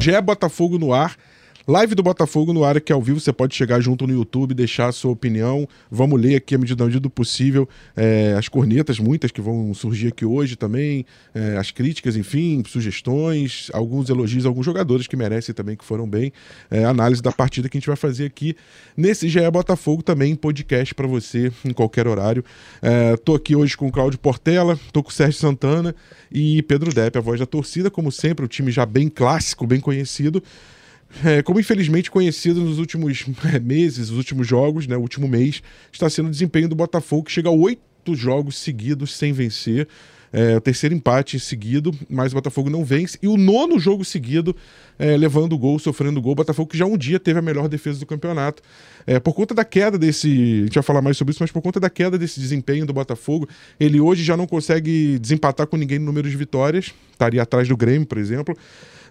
[0.00, 1.16] Jé Botafogo no ar.
[1.68, 4.88] Live do Botafogo no ar aqui ao vivo, você pode chegar junto no YouTube, deixar
[4.88, 5.68] a sua opinião.
[5.90, 10.24] Vamos ler aqui à medida do possível é, as cornetas, muitas que vão surgir aqui
[10.24, 11.04] hoje também,
[11.34, 16.32] é, as críticas, enfim, sugestões, alguns elogios alguns jogadores que merecem também, que foram bem.
[16.70, 18.56] É, análise da partida que a gente vai fazer aqui
[18.96, 22.42] nesse GE Botafogo também, podcast para você em qualquer horário.
[22.80, 25.94] É, tô aqui hoje com o Cláudio Portela, tô com o Sérgio Santana
[26.32, 29.78] e Pedro Depp, a voz da torcida, como sempre, o time já bem clássico, bem
[29.78, 30.42] conhecido.
[31.24, 35.62] É, como infelizmente conhecido nos últimos é, meses, nos últimos jogos, né, o último mês,
[35.92, 39.88] está sendo o desempenho do Botafogo, que chega a oito jogos seguidos sem vencer.
[40.32, 43.18] É, o terceiro empate seguido, mas o Botafogo não vence.
[43.20, 44.54] E o nono jogo seguido,
[44.96, 46.32] é, levando gol, sofrendo gol.
[46.32, 48.62] O Botafogo que já um dia teve a melhor defesa do campeonato.
[49.06, 50.28] É, por conta da queda desse.
[50.28, 52.92] A gente vai falar mais sobre isso, mas por conta da queda desse desempenho do
[52.92, 56.94] Botafogo, ele hoje já não consegue desempatar com ninguém no número de vitórias.
[57.10, 58.56] Estaria atrás do Grêmio, por exemplo.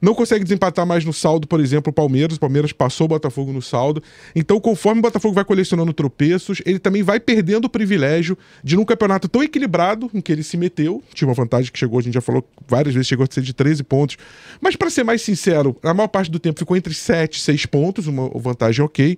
[0.01, 2.37] Não consegue desempatar mais no saldo, por exemplo, o Palmeiras.
[2.37, 4.01] O Palmeiras passou o Botafogo no saldo.
[4.35, 8.85] Então, conforme o Botafogo vai colecionando tropeços, ele também vai perdendo o privilégio de, num
[8.85, 12.13] campeonato tão equilibrado em que ele se meteu, tinha uma vantagem que chegou, a gente
[12.13, 14.17] já falou várias vezes, chegou a ser de 13 pontos.
[14.61, 17.65] Mas, para ser mais sincero, a maior parte do tempo ficou entre 7 e 6
[17.65, 19.17] pontos, uma vantagem ok.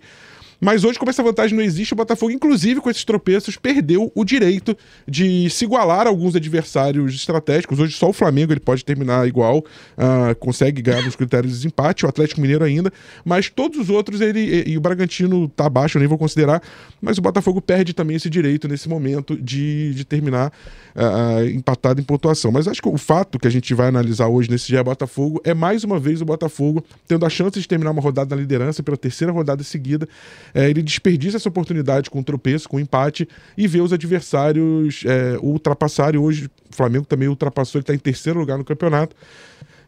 [0.62, 4.24] Mas hoje, como essa vantagem não existe, o Botafogo, inclusive com esses tropeços, perdeu o
[4.24, 7.80] direito de se igualar a alguns adversários estratégicos.
[7.80, 12.06] Hoje só o Flamengo ele pode terminar igual, uh, consegue ganhar nos critérios de desempate,
[12.06, 12.94] o Atlético Mineiro ainda,
[13.26, 16.62] mas todos os outros ele e, e o Bragantino tá abaixo, eu nem vou considerar,
[17.02, 20.54] mas o Botafogo perde também esse direito nesse momento de, de terminar
[20.96, 22.52] uh, empatado em pontuação.
[22.52, 25.54] Mas acho que o fato que a gente vai analisar hoje nesse dia Botafogo é
[25.54, 28.98] mais uma vez o Botafogo tendo a chance de terminar uma rodada na liderança pela
[28.98, 30.08] terceira rodada seguida
[30.54, 36.20] é, ele desperdiça essa oportunidade com tropeço, com empate, e vê os adversários é, ultrapassarem.
[36.20, 39.16] Hoje o Flamengo também ultrapassou, ele está em terceiro lugar no campeonato.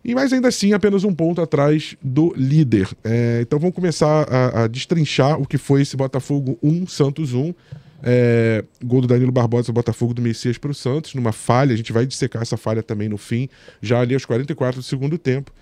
[0.04, 2.90] E mais ainda assim, apenas um ponto atrás do líder.
[3.04, 7.54] É, então vamos começar a, a, destrinchar o que foi esse Botafogo 1, Santos 1.
[8.06, 11.74] É, gol do Danilo Barbosa, Botafogo do Messias para o Santos, numa falha.
[11.74, 13.48] A gente vai dissecar essa falha também no fim,
[13.82, 15.54] já ali aos 44 do segundo tempo.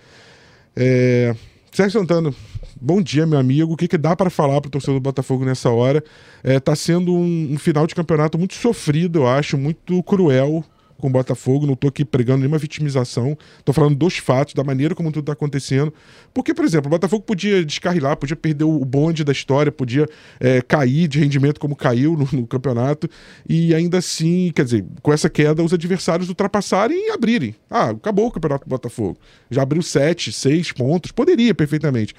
[0.76, 1.36] É,
[1.72, 2.34] Sérgio Santana,
[2.82, 3.74] bom dia, meu amigo.
[3.74, 6.04] O que, que dá para falar para o torcedor do Botafogo nessa hora?
[6.44, 10.66] É, tá sendo um, um, final de campeonato muito sofrido, eu acho, muito cruel
[11.02, 14.96] com o Botafogo, não estou aqui pregando nenhuma vitimização, estou falando dos fatos, da maneira
[14.96, 15.94] como tudo está acontecendo.
[16.34, 20.08] Porque, por exemplo, o Botafogo podia descarrilar, podia perder o bonde da história, podia
[20.40, 23.10] é, cair de rendimento como caiu no, no, campeonato,
[23.48, 27.56] e ainda assim, quer dizer, com essa queda, os adversários ultrapassarem e abrirem.
[27.70, 29.18] Ah, acabou o campeonato do Botafogo.
[29.50, 32.14] Já abriu sete, seis pontos, poderia perfeitamente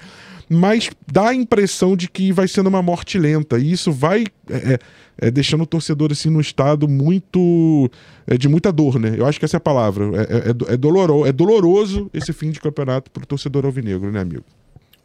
[0.49, 3.57] mas dá a impressão de que vai sendo uma morte lenta.
[3.57, 4.79] E isso vai é, é,
[5.27, 7.89] é deixando o torcedor assim num estado muito.
[8.25, 9.15] É, de muita dor, né?
[9.17, 10.05] Eu acho que essa é a palavra.
[10.15, 14.21] É, é, é, doloroso, é doloroso esse fim de campeonato para o torcedor alvinegro, né,
[14.21, 14.43] amigo?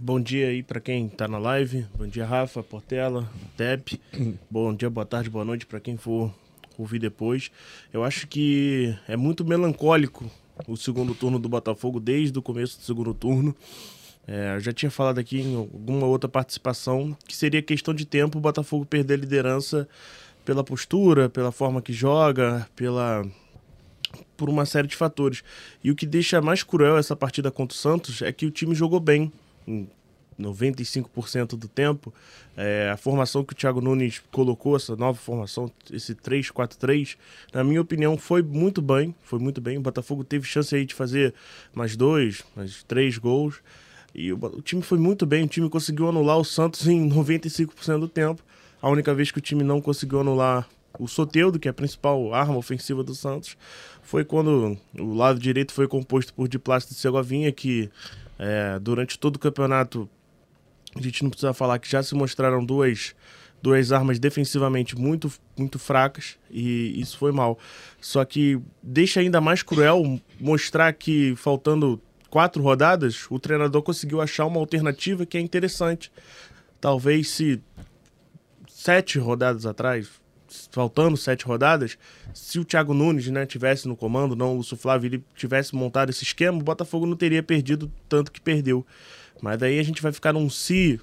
[0.00, 1.84] Bom dia aí para quem está na live.
[1.97, 3.99] Bom dia, Rafa, Portela, Deb.
[4.49, 6.32] Bom dia, boa tarde, boa noite para quem for
[6.78, 7.50] ouvir depois.
[7.93, 10.31] Eu acho que é muito melancólico
[10.69, 13.55] o segundo turno do Botafogo desde o começo do segundo turno.
[14.28, 18.36] É, eu já tinha falado aqui em alguma outra participação que seria questão de tempo
[18.36, 19.88] o Botafogo perder a liderança
[20.44, 23.24] pela postura, pela forma que joga, pela
[24.36, 25.42] por uma série de fatores.
[25.82, 28.74] E o que deixa mais cruel essa partida contra o Santos é que o time
[28.74, 29.32] jogou bem.
[29.66, 29.88] Em
[30.38, 32.14] 95% do tempo.
[32.56, 37.16] É, a formação que o Thiago Nunes colocou, essa nova formação, esse 3-4-3,
[37.52, 39.14] na minha opinião, foi muito bem.
[39.22, 39.76] Foi muito bem.
[39.76, 41.34] O Botafogo teve chance aí de fazer
[41.74, 43.60] mais dois, mais três gols.
[44.14, 48.00] E o, o time foi muito bem, o time conseguiu anular o Santos em 95%
[48.00, 48.42] do tempo.
[48.80, 52.34] A única vez que o time não conseguiu anular o Soteudo, que é a principal
[52.34, 53.56] arma ofensiva do Santos,
[54.02, 57.91] foi quando o lado direito foi composto por Diplácido de Segovinha, que
[58.38, 60.08] é, durante todo o campeonato
[60.94, 63.14] a gente não precisa falar que já se mostraram duas,
[63.62, 67.58] duas armas defensivamente muito, muito fracas e isso foi mal.
[68.00, 74.46] Só que deixa ainda mais cruel mostrar que faltando quatro rodadas, o treinador conseguiu achar
[74.46, 76.10] uma alternativa que é interessante.
[76.80, 77.60] Talvez se
[78.69, 80.08] sete rodadas atrás,
[80.70, 81.98] faltando sete rodadas,
[82.32, 86.10] se o Thiago Nunes né, tivesse no comando, não o Lúcio Flávio, ele tivesse montado
[86.10, 88.86] esse esquema, o Botafogo não teria perdido tanto que perdeu.
[89.42, 91.00] Mas daí a gente vai ficar num si,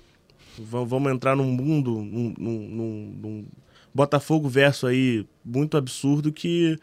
[0.57, 3.45] vamos entrar num mundo, num, num, num
[3.93, 6.77] Botafogo verso aí muito absurdo que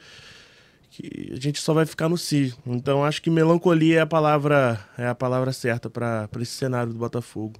[0.92, 2.54] que a gente só vai ficar no si.
[2.66, 6.98] Então acho que melancolia é a palavra é a palavra certa para esse cenário do
[6.98, 7.58] Botafogo.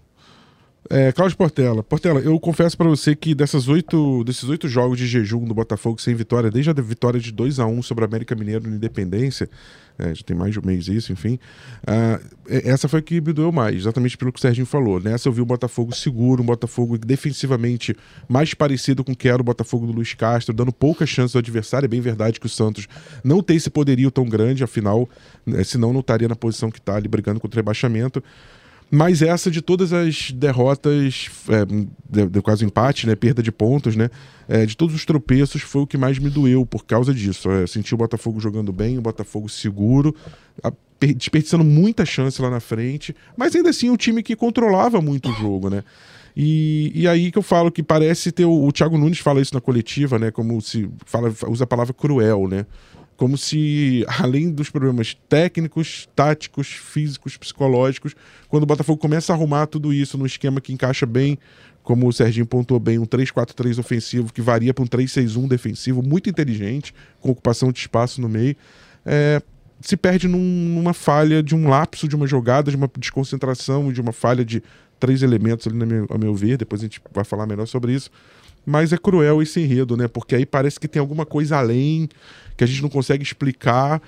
[0.91, 1.83] É, Cláudio Portela.
[1.83, 6.01] Portela, eu confesso para você que dessas oito, desses oito jogos de jejum do Botafogo
[6.01, 9.49] sem vitória, desde a vitória de 2 a 1 sobre a América Mineiro no Independência,
[9.99, 11.39] é, já tem mais de um mês isso, enfim.
[11.83, 15.01] Uh, essa foi a que me doeu mais, exatamente pelo que o Serginho falou.
[15.01, 17.97] Nessa eu vi o Botafogo seguro, um Botafogo defensivamente
[18.29, 21.41] mais parecido com o que era o Botafogo do Luiz Castro, dando poucas chances ao
[21.41, 21.87] adversário.
[21.87, 22.89] É bem verdade que o Santos
[23.23, 25.09] não tem esse poderio tão grande, afinal,
[25.47, 28.23] né, senão não estaria na posição que está ali brigando contra o rebaixamento.
[28.95, 33.97] Mas essa de todas as derrotas, é, de, de quase empate, né, perda de pontos,
[33.97, 34.11] né,
[34.47, 37.51] é, de todos os tropeços, foi o que mais me doeu por causa disso.
[37.51, 40.15] É, senti o Botafogo jogando bem, o Botafogo seguro,
[40.63, 45.31] a, desperdiçando muita chance lá na frente, mas ainda assim um time que controlava muito
[45.31, 45.83] o jogo, né?
[46.37, 49.55] E, e aí que eu falo que parece ter o, o Thiago Nunes fala isso
[49.55, 50.31] na coletiva, né?
[50.31, 52.67] Como se fala, usa a palavra cruel, né?
[53.23, 58.17] Como se, além dos problemas técnicos, táticos, físicos, psicológicos,
[58.49, 61.39] quando o Botafogo começa a arrumar tudo isso num esquema que encaixa bem,
[61.85, 66.29] como o Serginho pontuou bem, um 3-4-3 ofensivo que varia para um 3-6-1 defensivo, muito
[66.29, 68.57] inteligente, com ocupação de espaço no meio,
[69.07, 69.41] é,
[69.81, 74.01] se perde num, numa falha de um lapso de uma jogada, de uma desconcentração, de
[74.01, 74.61] uma falha de
[74.99, 78.11] três elementos ali, meu, a meu ver, depois a gente vai falar melhor sobre isso.
[78.65, 80.07] Mas é cruel esse enredo, né?
[80.09, 82.09] Porque aí parece que tem alguma coisa além
[82.57, 84.01] que a gente não consegue explicar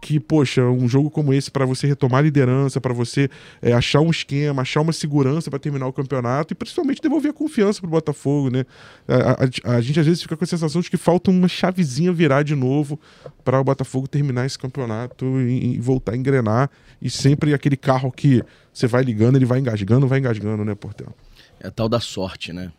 [0.00, 3.28] que, poxa, um jogo como esse, para você retomar a liderança, para você
[3.60, 7.34] é, achar um esquema, achar uma segurança para terminar o campeonato e principalmente devolver a
[7.34, 8.64] confiança pro Botafogo, né?
[9.06, 12.12] A, a, a, gente às vezes fica com a sensação de que falta uma chavezinha
[12.12, 12.98] virar de novo
[13.44, 16.70] para o Botafogo terminar esse campeonato e, e, voltar a engrenar.
[17.00, 18.42] E sempre aquele carro que
[18.72, 21.12] você vai ligando, ele vai engasgando, vai engasgando, né, Portela?
[21.60, 22.72] É a tal da sorte, né?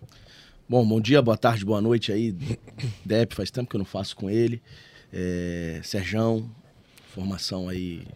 [0.71, 2.31] Bom, bom dia, boa tarde, boa noite aí.
[3.03, 4.63] Dep, faz tempo que eu não faço com ele
[5.12, 6.50] é, Serjão,
[7.09, 8.07] formação aí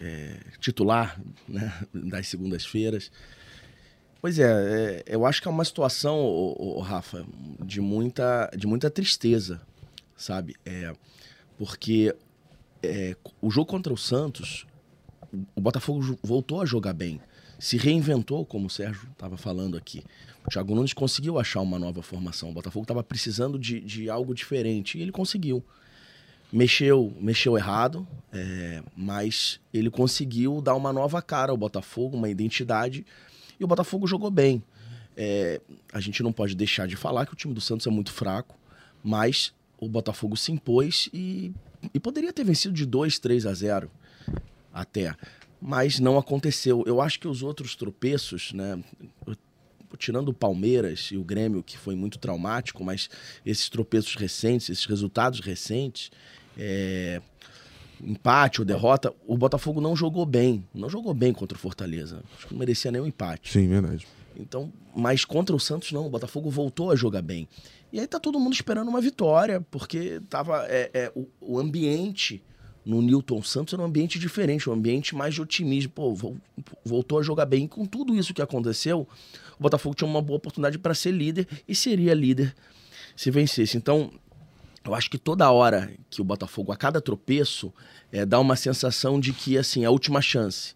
[0.00, 3.12] é, titular né, das segundas-feiras.
[4.20, 7.24] Pois é, é, eu acho que é uma situação, ô, ô, Rafa,
[7.64, 9.60] de muita, de muita tristeza,
[10.16, 10.56] sabe?
[10.66, 10.92] É,
[11.56, 12.12] porque
[12.82, 14.66] é, o jogo contra o Santos,
[15.54, 17.20] o Botafogo voltou a jogar bem,
[17.60, 20.02] se reinventou, como o Sérgio estava falando aqui.
[20.46, 22.50] O Thiago Nunes conseguiu achar uma nova formação.
[22.50, 25.62] O Botafogo estava precisando de, de algo diferente e ele conseguiu.
[26.52, 33.06] Mexeu, mexeu errado, é, mas ele conseguiu dar uma nova cara ao Botafogo, uma identidade,
[33.58, 34.62] e o Botafogo jogou bem.
[35.16, 35.60] É,
[35.92, 38.56] a gente não pode deixar de falar que o time do Santos é muito fraco,
[39.04, 41.52] mas o Botafogo se impôs e,
[41.94, 43.90] e poderia ter vencido de 2, 3 a 0
[44.72, 45.14] até.
[45.60, 46.82] Mas não aconteceu.
[46.86, 48.82] Eu acho que os outros tropeços, né?
[49.98, 53.08] Tirando o Palmeiras e o Grêmio, que foi muito traumático, mas
[53.44, 56.10] esses tropeços recentes, esses resultados recentes,
[56.58, 57.20] é,
[58.02, 60.64] empate ou derrota, o Botafogo não jogou bem.
[60.74, 62.22] Não jogou bem contra o Fortaleza.
[62.36, 63.52] Acho que não merecia nenhum empate.
[63.52, 64.06] Sim, verdade.
[64.36, 67.48] Então, mas contra o Santos não, o Botafogo voltou a jogar bem.
[67.92, 72.42] E aí tá todo mundo esperando uma vitória, porque tava é, é, o, o, ambiente
[72.84, 75.92] no Newton Santos era um ambiente diferente, um ambiente mais de otimismo.
[75.92, 76.14] Pô,
[76.84, 77.64] voltou a jogar bem.
[77.64, 79.06] E com tudo isso que aconteceu,
[79.60, 82.54] o Botafogo tinha uma boa oportunidade para ser líder e seria líder
[83.14, 83.76] se vencesse.
[83.76, 84.10] Então,
[84.82, 87.70] eu acho que toda hora que o Botafogo, a cada tropeço,
[88.10, 90.74] é, dá uma sensação de que, assim, é a última chance.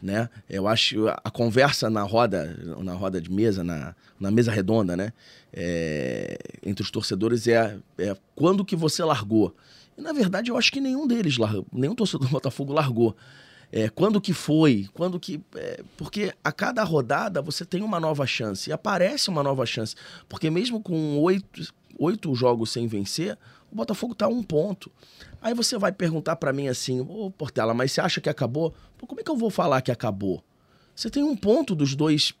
[0.00, 0.30] Né?
[0.48, 5.12] Eu acho a conversa na roda, na roda de mesa, na, na mesa redonda, né?
[5.52, 9.54] É, entre os torcedores é, é quando que você largou.
[9.96, 13.14] E, na verdade, eu acho que nenhum deles largou, nenhum torcedor do Botafogo largou.
[13.76, 14.88] É, quando que foi?
[14.94, 15.42] Quando que.
[15.56, 18.70] É, porque a cada rodada você tem uma nova chance.
[18.70, 19.96] E aparece uma nova chance.
[20.28, 23.36] Porque mesmo com oito, oito jogos sem vencer,
[23.72, 24.92] o Botafogo tá a um ponto.
[25.42, 28.72] Aí você vai perguntar para mim assim, ô Portela, mas você acha que acabou?
[28.96, 30.44] Pô, como é que eu vou falar que acabou?
[30.94, 32.32] Você tem um ponto dos dois,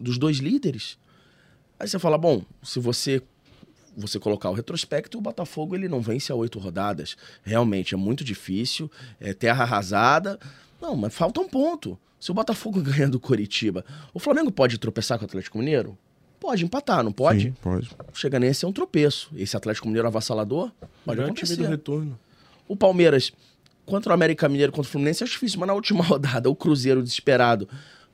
[0.00, 0.98] dos dois líderes.
[1.78, 3.22] Aí você fala, bom, se você
[3.96, 7.14] você colocar o retrospecto, o Botafogo ele não vence a oito rodadas.
[7.42, 10.40] Realmente é muito difícil, é terra arrasada.
[10.82, 11.96] Não, mas falta um ponto.
[12.18, 15.96] Se o Botafogo ganha do Coritiba, o Flamengo pode tropeçar com o Atlético Mineiro?
[16.40, 17.42] Pode empatar, não pode?
[17.44, 17.88] Sim, pode.
[18.12, 19.30] Chega nem a ser um tropeço.
[19.36, 20.72] Esse Atlético Mineiro avassalador
[21.04, 21.54] pode Já acontecer.
[21.54, 22.18] Time do retorno.
[22.66, 23.32] O Palmeiras
[23.86, 27.00] contra o América Mineiro, contra o Fluminense é difícil, mas na última rodada o Cruzeiro
[27.00, 27.68] desesperado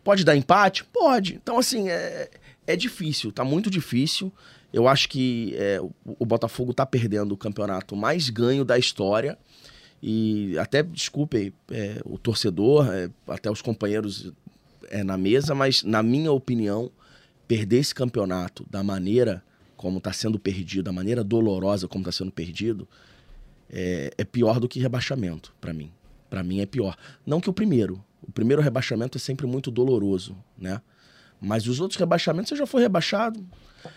[0.05, 0.85] pode dar empate?
[0.85, 1.35] Pode.
[1.35, 2.29] Então, assim, é,
[2.67, 4.33] é difícil, tá muito difícil.
[4.73, 9.39] Eu acho que é, o, o Botafogo tá perdendo o campeonato mais ganho da história.
[10.03, 14.33] E até, desculpe é, o torcedor, é, até os companheiros
[14.89, 16.91] é, na mesa, mas na minha opinião,
[17.47, 19.43] perder esse campeonato da maneira
[19.77, 22.87] como está sendo perdido, da maneira dolorosa como está sendo perdido,
[23.71, 25.91] é, é, pior do que rebaixamento, para mim.
[26.29, 26.97] Para mim é pior.
[27.25, 28.05] Não que o primeiro.
[28.21, 30.81] O primeiro rebaixamento é sempre muito doloroso, né?
[31.41, 33.47] Mas os outros rebaixamentos você já foi rebaixado.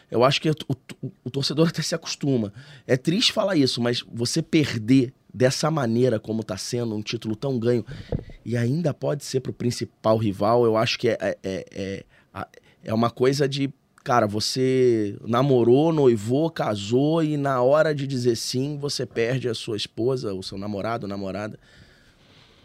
[0.09, 0.55] Eu acho que o,
[1.01, 2.53] o, o, torcedor até se acostuma.
[2.85, 7.57] É triste falar isso, mas você perder dessa maneira como está sendo, um título tão
[7.57, 7.85] ganho,
[8.45, 11.65] e ainda pode ser para o principal rival, eu acho que é, é, é,
[12.33, 12.45] é,
[12.83, 13.73] é uma coisa de.
[14.03, 19.77] Cara, você namorou, noivou, casou e na hora de dizer sim, você perde a sua
[19.77, 21.59] esposa, o seu namorado, namorada,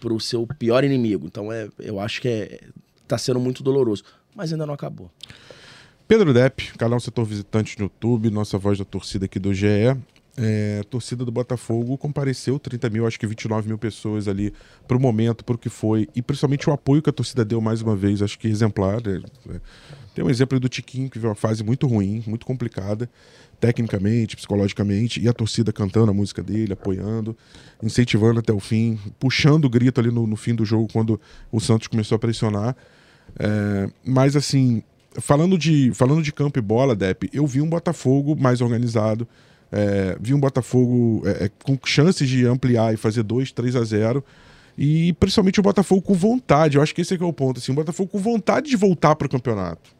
[0.01, 1.27] para o seu pior inimigo.
[1.27, 2.61] Então, é, eu acho que é,
[3.07, 4.03] tá sendo muito doloroso.
[4.35, 5.11] Mas ainda não acabou.
[6.09, 9.67] Pedro Depp, canal Setor Visitante no YouTube, nossa voz da torcida aqui do GE.
[10.39, 14.53] É, a torcida do Botafogo compareceu, 30 mil, acho que 29 mil pessoas ali
[14.87, 17.59] para o momento, para o que foi, e principalmente o apoio que a torcida deu
[17.59, 19.01] mais uma vez, acho que exemplar.
[19.07, 19.61] É, é.
[20.15, 23.09] Tem um exemplo do Tiquinho, que viu uma fase muito ruim, muito complicada,
[23.59, 27.37] tecnicamente, psicologicamente, e a torcida cantando a música dele, apoiando,
[27.83, 31.61] incentivando até o fim, puxando o grito ali no, no fim do jogo quando o
[31.61, 32.77] Santos começou a pressionar.
[33.39, 34.83] É, mas assim,
[35.21, 39.27] falando de, falando de campo e bola, Depp, eu vi um Botafogo mais organizado.
[39.73, 43.85] É, vi um Botafogo é, é com chances de ampliar e fazer 2, 3 a
[43.85, 44.25] 0
[44.79, 46.77] e principalmente o Botafogo com vontade.
[46.77, 47.59] Eu acho que esse é, que é o ponto.
[47.59, 49.97] Assim, o Botafogo com vontade de voltar para o campeonato.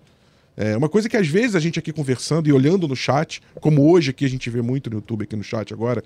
[0.57, 3.91] É uma coisa que às vezes a gente aqui conversando e olhando no chat, como
[3.91, 6.03] hoje aqui a gente vê muito no YouTube, aqui no chat agora,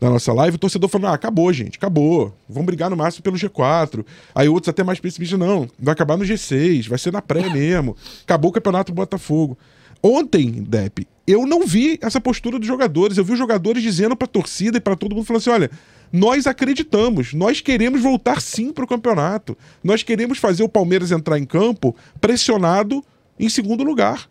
[0.00, 2.34] na nossa live, o torcedor falando: ah, acabou, gente, acabou.
[2.48, 4.04] Vamos brigar no máximo pelo G4.
[4.34, 7.94] Aí outros até mais pessimistas, não, vai acabar no G6, vai ser na pré mesmo.
[8.24, 9.58] Acabou o campeonato do Botafogo.
[10.02, 13.16] Ontem, Depp, eu não vi essa postura dos jogadores.
[13.16, 15.70] Eu vi os jogadores dizendo pra torcida e para todo mundo, falando assim: olha,
[16.12, 19.56] nós acreditamos, nós queremos voltar sim para o campeonato.
[19.82, 23.04] Nós queremos fazer o Palmeiras entrar em campo pressionado
[23.38, 24.28] em segundo lugar.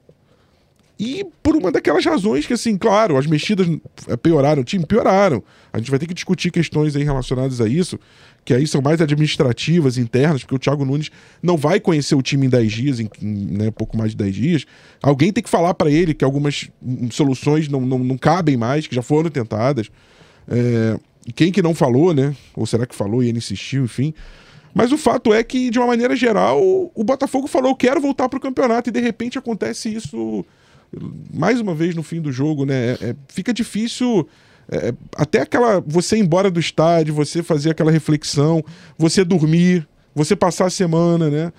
[0.99, 3.67] E por uma daquelas razões que, assim, claro, as mexidas
[4.07, 5.43] eh, pioraram o time, pioraram.
[5.73, 7.99] A gente vai ter que discutir questões aí relacionadas a isso,
[8.43, 12.47] que aí são mais administrativas, internas, porque o Thiago Nunes não vai conhecer o time
[12.47, 14.65] em 10 dias, em né, pouco mais de 10 dias.
[15.01, 18.87] Alguém tem que falar para ele que algumas hum, soluções não, não, não, cabem mais,
[18.87, 19.89] que já foram tentadas.
[20.47, 20.99] É,
[21.35, 22.35] quem que não falou, né?
[22.55, 24.13] Ou será que falou e ele insistiu, enfim.
[24.73, 26.59] Mas o fato é que, de uma maneira geral,
[26.95, 30.45] o Botafogo falou: quero voltar para o campeonato, e de repente acontece isso
[31.33, 32.91] mais uma vez no fim do jogo, né?
[32.93, 34.27] É, é, fica difícil.
[34.71, 35.81] É, é, até aquela.
[35.85, 38.63] Você ir embora do estádio, você fazer aquela reflexão,
[38.97, 41.53] você dormir, você passar a semana, né?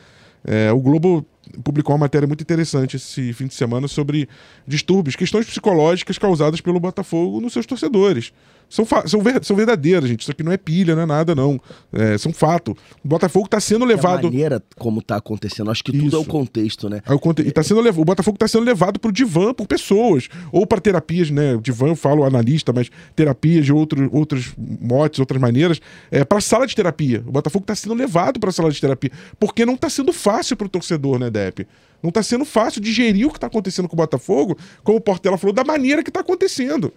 [0.45, 1.25] É, o Globo
[1.63, 4.29] publicou uma matéria muito interessante esse fim de semana sobre
[4.67, 8.33] distúrbios, questões psicológicas causadas pelo Botafogo nos seus torcedores
[8.73, 10.23] são, são, ver são verdadeiras, gente.
[10.23, 11.61] Isso aqui não é pilha, não é nada, não.
[11.93, 12.75] É, são fato.
[13.05, 14.27] O Botafogo está sendo levado.
[14.27, 16.07] a maneira como está acontecendo, acho que Isso.
[16.07, 17.03] tudo é o contexto, né?
[17.07, 17.43] É o, conte...
[17.43, 17.99] e tá sendo lev...
[17.99, 20.31] o Botafogo está sendo levado para o divã por pessoas.
[20.51, 21.55] Ou para terapias, né?
[21.55, 25.79] O divã eu falo analista, mas terapias de outro, outros motes, outras maneiras.
[26.11, 27.23] É, para sala de terapia.
[27.27, 29.11] O Botafogo está sendo levado para sala de terapia.
[29.39, 31.67] Porque não está sendo fácil para o torcedor, né, Depp?
[32.03, 35.37] Não está sendo fácil digerir o que está acontecendo com o Botafogo, como o Portela
[35.37, 36.93] falou, da maneira que está acontecendo.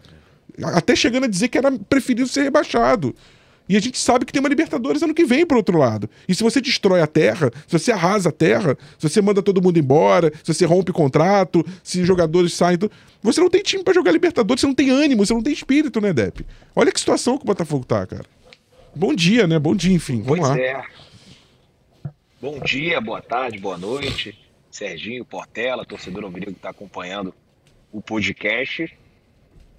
[0.64, 3.16] Até chegando a dizer que era preferido ser rebaixado.
[3.68, 6.08] E a gente sabe que tem uma Libertadores ano que vem, por outro lado.
[6.30, 9.62] E se você destrói a terra, se você arrasa a terra, se você manda todo
[9.62, 12.78] mundo embora, se você rompe contrato, se jogadores saem.
[13.24, 16.00] Você não tem time para jogar Libertadores, você não tem ânimo, você não tem espírito,
[16.00, 16.46] né, Depp?
[16.75, 18.25] Olha que situação que o Botafogo tá, cara.
[18.96, 19.58] Bom dia, né?
[19.58, 20.22] Bom dia, enfim.
[20.22, 20.60] Vamos pois lá.
[20.60, 20.84] É.
[22.40, 24.38] Bom dia, boa tarde, boa noite.
[24.70, 27.34] Serginho, Portela, torcedor Alvinegro que está acompanhando
[27.92, 28.96] o podcast.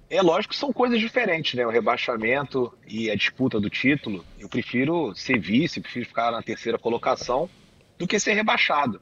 [0.09, 1.65] É lógico que são coisas diferentes, né?
[1.65, 4.23] O rebaixamento e a disputa do título.
[4.39, 7.49] Eu prefiro ser vice, prefiro ficar na terceira colocação
[7.97, 9.01] do que ser rebaixado.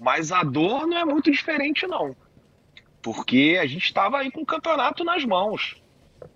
[0.00, 2.16] Mas a dor não é muito diferente, não.
[3.02, 5.76] Porque a gente estava aí com o campeonato nas mãos.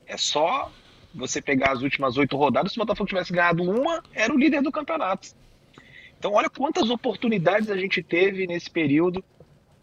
[0.07, 0.71] É só
[1.15, 2.73] você pegar as últimas oito rodadas.
[2.73, 5.29] Se o Botafogo tivesse ganhado uma, era o líder do campeonato.
[6.19, 9.25] Então, olha quantas oportunidades a gente teve nesse período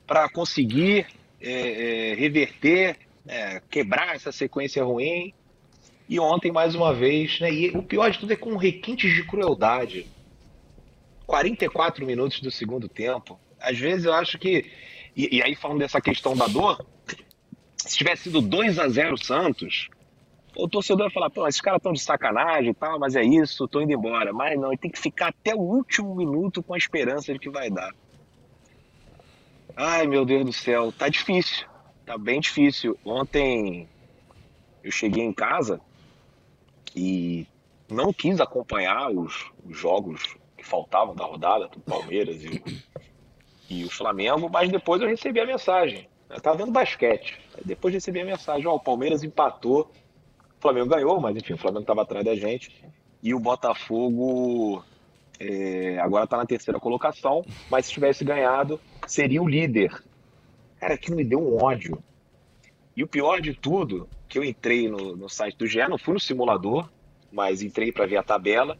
[0.06, 1.08] para conseguir
[1.42, 5.34] é, é, reverter é, quebrar essa sequência ruim.
[6.10, 9.24] E ontem, mais uma vez, né, e o pior de tudo é com requintes de
[9.26, 10.08] crueldade.
[11.26, 13.38] 44 minutos do segundo tempo.
[13.60, 14.72] Às vezes eu acho que.
[15.16, 16.86] E, e aí, falando dessa questão da dor,
[17.76, 19.90] se tivesse sido 2 a 0 Santos,
[20.56, 23.68] o torcedor ia falar: pô, esses caras estão de sacanagem e tal, mas é isso,
[23.68, 24.32] tô indo embora.
[24.32, 27.50] Mas não, ele tem que ficar até o último minuto com a esperança de que
[27.50, 27.94] vai dar.
[29.76, 31.68] Ai, meu Deus do céu, tá difícil
[32.08, 32.98] tá bem difícil.
[33.06, 33.88] Ontem
[34.82, 35.82] eu cheguei em casa
[36.96, 37.46] e
[37.92, 42.64] não quis acompanhar os, os jogos que faltavam da rodada do Palmeiras e,
[43.70, 46.08] e o Flamengo, mas depois eu recebi a mensagem.
[46.30, 47.38] Eu tava vendo basquete.
[47.64, 49.92] Depois recebi a mensagem: ó, o Palmeiras empatou,
[50.58, 52.86] o Flamengo ganhou, mas enfim, o Flamengo estava atrás da gente.
[53.22, 54.82] E o Botafogo
[55.40, 59.92] é, agora está na terceira colocação, mas se tivesse ganhado, seria o líder.
[60.80, 62.04] Cara, aquilo me deu um ódio.
[62.96, 66.14] E o pior de tudo, que eu entrei no, no site do GE, não fui
[66.14, 66.90] no simulador,
[67.32, 68.78] mas entrei para ver a tabela.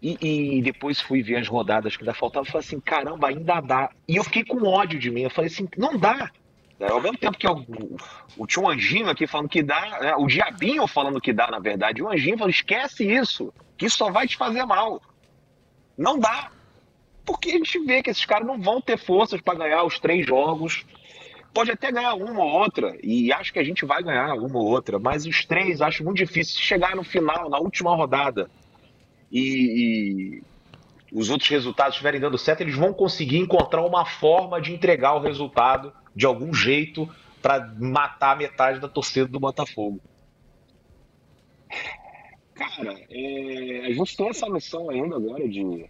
[0.00, 2.44] E, e, depois fui ver as rodadas que ainda faltavam.
[2.44, 3.90] Falei assim: caramba, ainda dá.
[4.08, 5.22] E eu fiquei com ódio de mim.
[5.22, 6.28] Eu falei assim: não dá.
[6.80, 7.96] É, ao mesmo tempo que o, o,
[8.38, 12.02] o tio Anjinho aqui falando que dá, né, o Diabinho falando que dá, na verdade,
[12.02, 15.00] o Anjinho falou: esquece isso, que isso só vai te fazer mal.
[15.96, 16.50] Não dá.
[17.32, 20.26] Porque a gente vê que esses caras não vão ter forças para ganhar os três
[20.26, 20.84] jogos.
[21.54, 24.66] Pode até ganhar uma ou outra, e acho que a gente vai ganhar uma ou
[24.66, 26.60] outra, mas os três acho muito difícil.
[26.60, 28.50] Chegar no final, na última rodada,
[29.30, 30.42] e, e
[31.10, 35.20] os outros resultados estiverem dando certo, eles vão conseguir encontrar uma forma de entregar o
[35.20, 37.08] resultado de algum jeito
[37.40, 40.00] para matar metade da torcida do Botafogo.
[42.54, 45.86] Cara, é, a gente tem essa missão ainda agora de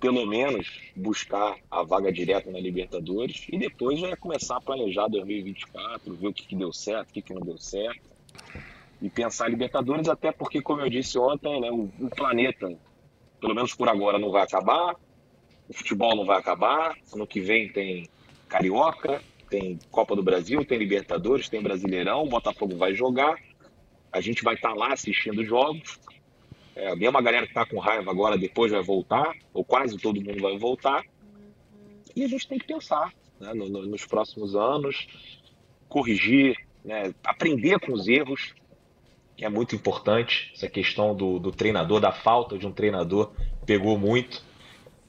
[0.00, 6.14] pelo menos buscar a vaga direta na Libertadores e depois já começar a planejar 2024,
[6.14, 8.16] ver o que, que deu certo, o que, que não deu certo
[9.00, 12.76] e pensar Libertadores, até porque, como eu disse ontem, né, o, o, planeta,
[13.40, 14.96] pelo menos por agora, não vai acabar,
[15.68, 18.08] o futebol não vai acabar, ano que vem tem
[18.48, 23.36] Carioca, tem Copa do Brasil, tem Libertadores, tem Brasileirão, o Botafogo vai jogar,
[24.12, 25.98] a gente vai estar tá lá assistindo jogos,
[26.76, 30.20] é, a mesma galera que está com raiva agora depois vai voltar, ou quase todo
[30.20, 31.02] mundo vai voltar.
[32.14, 35.06] E a gente tem que pensar né, no, no, nos próximos anos,
[35.88, 36.54] corrigir,
[36.84, 38.54] né, aprender com os erros,
[39.34, 40.52] que é muito importante.
[40.54, 43.32] Essa questão do, do treinador, da falta de um treinador,
[43.64, 44.44] pegou muito.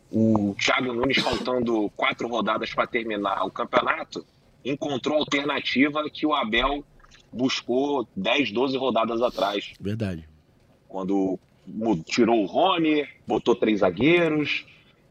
[0.10, 4.26] O Thiago Nunes, faltando quatro rodadas para terminar o campeonato,
[4.64, 6.82] encontrou alternativa que o Abel
[7.32, 9.74] buscou 10, 12 rodadas atrás.
[9.82, 10.28] Verdade.
[10.88, 11.38] Quando
[12.06, 14.66] tirou o Rony, botou três zagueiros,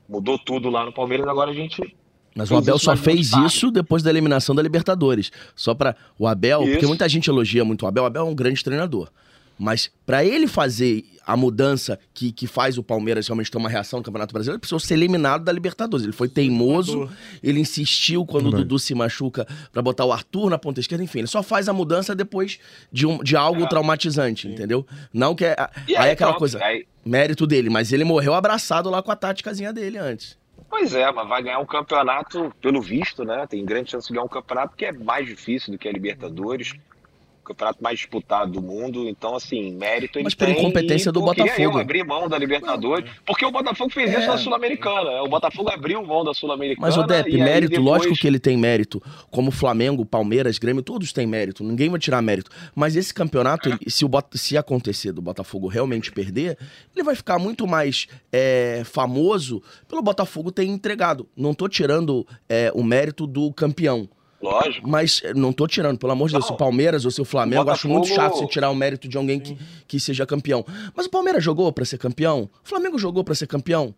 [0.09, 1.27] mudou tudo lá no Palmeiras.
[1.27, 1.95] Agora a gente.
[2.35, 5.33] Mas o Abel só fez isso depois da eliminação da Libertadores.
[5.55, 6.73] Só para o Abel, isso.
[6.73, 8.05] porque muita gente elogia muito o Abel.
[8.05, 9.09] O Abel é um grande treinador.
[9.59, 13.99] Mas para ele fazer a mudança que, que faz o Palmeiras realmente ter uma reação
[13.99, 16.05] no Campeonato Brasileiro, ele precisou ser eliminado da Libertadores.
[16.05, 17.11] Ele foi teimoso,
[17.43, 21.21] ele insistiu quando o Dudu se machuca para botar o Arthur na ponta esquerda, enfim,
[21.21, 22.61] ele só faz a mudança depois
[22.93, 23.67] de, um, de algo é.
[23.67, 24.55] traumatizante, Sim.
[24.55, 24.87] entendeu?
[25.13, 25.57] Não que é.
[25.59, 26.87] Aí, aí é aquela coisa, aí...
[27.05, 30.39] mérito dele, mas ele morreu abraçado lá com a táticazinha dele antes.
[30.69, 33.47] Pois é, mas vai ganhar um campeonato, pelo visto, né?
[33.49, 36.75] Tem grande chance de ganhar um campeonato que é mais difícil do que a Libertadores
[37.47, 39.09] campeonato mais disputado do mundo.
[39.09, 41.61] Então, assim, mérito ele Mas pela incompetência do Botafogo.
[41.61, 44.19] Eu abrir mão da Libertadores, porque o Botafogo fez é.
[44.19, 45.23] isso na Sul-Americana.
[45.23, 46.87] O Botafogo abriu mão da Sul-Americana.
[46.87, 47.87] Mas o Depp, mérito, depois...
[47.87, 49.03] lógico que ele tem mérito.
[49.31, 51.63] Como Flamengo, Palmeiras, Grêmio, todos têm mérito.
[51.63, 52.51] Ninguém vai tirar mérito.
[52.75, 53.79] Mas esse campeonato, é.
[53.89, 54.27] se, o Bot...
[54.37, 56.59] se acontecer do Botafogo realmente perder,
[56.95, 61.29] ele vai ficar muito mais é, famoso pelo Botafogo ter entregado.
[61.37, 64.09] Não tô tirando é, o mérito do campeão.
[64.41, 64.89] Lógico.
[64.89, 67.25] Mas eh, não tô tirando, pelo amor de Deus, se o Palmeiras ou se o
[67.25, 70.65] Flamengo, eu acho muito chato você tirar o mérito de alguém que, que seja campeão.
[70.95, 72.51] Mas o Palmeiras jogou para ser campeão?
[72.65, 73.95] O Flamengo jogou para ser campeão?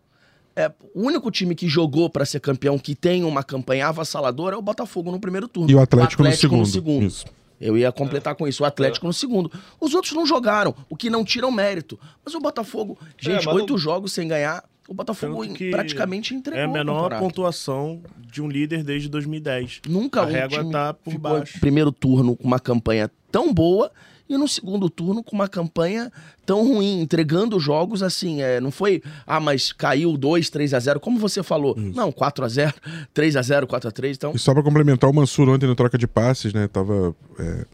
[0.55, 4.59] É, o único time que jogou para ser campeão, que tem uma campanha avassaladora, é
[4.59, 5.69] o Botafogo no primeiro turno.
[5.69, 7.03] E o Atlético, o Atlético no, segundo.
[7.03, 7.29] No segundo.
[7.29, 7.39] Isso.
[7.61, 8.35] Eu ia completar é.
[8.35, 9.07] com isso, o Atlético é.
[9.07, 9.51] no segundo.
[9.79, 11.99] Os outros não jogaram, o que não tira o mérito.
[12.23, 16.59] Mas o Botafogo, é, gente, oito jogos sem ganhar, o Botafogo praticamente entregou.
[16.59, 19.81] É a menor pontuação de um líder desde 2010.
[19.87, 21.59] Nunca a um régua tá por baixo.
[21.59, 23.91] Primeiro turno com uma campanha tão boa
[24.27, 26.11] e no segundo turno com uma campanha
[26.43, 30.99] tão ruim, entregando jogos assim, é, não foi, ah, mas caiu 2, 3 a 0,
[30.99, 31.75] como você falou.
[31.77, 31.95] Isso.
[31.95, 32.73] Não, 4 a 0,
[33.13, 34.31] 3 a 0, 4 a 3, então.
[34.35, 37.65] E só para complementar o Mansur ontem na troca de passes, né, tava é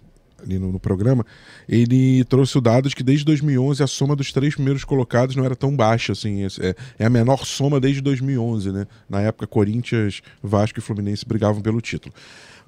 [0.45, 1.25] ali no, no, programa,
[1.67, 5.55] ele trouxe o dados que desde 2011 a soma dos três primeiros colocados não era
[5.55, 8.87] tão baixa, assim, é, é a menor soma desde 2011, né?
[9.09, 12.13] Na época, Corinthians, Vasco e Fluminense brigavam pelo título.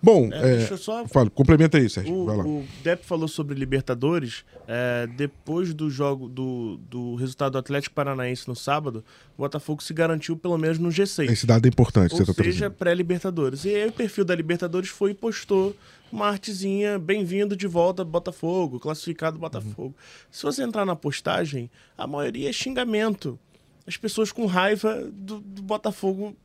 [0.02, 1.08] Bom, é, é, só...
[1.08, 2.14] fala, complementa aí, Sérgio.
[2.14, 2.46] O, vai lá.
[2.46, 4.44] o Depp falou sobre Libertadores.
[4.68, 9.04] É, depois do jogo do, do resultado do Atlético Paranaense no sábado,
[9.38, 11.32] o Botafogo se garantiu pelo menos no G6.
[11.32, 12.12] Esse dado é importante.
[12.14, 13.66] Ou você tá seja, pré-Libertadores.
[13.66, 15.76] E aí o perfil da Libertadores foi e postou
[16.12, 19.78] uma artezinha, bem-vindo de volta Botafogo, classificado Botafogo.
[19.78, 19.94] Uhum.
[20.32, 23.40] Se você entrar na postagem, a maioria é xingamento.
[23.86, 26.36] As pessoas com raiva do, do Botafogo.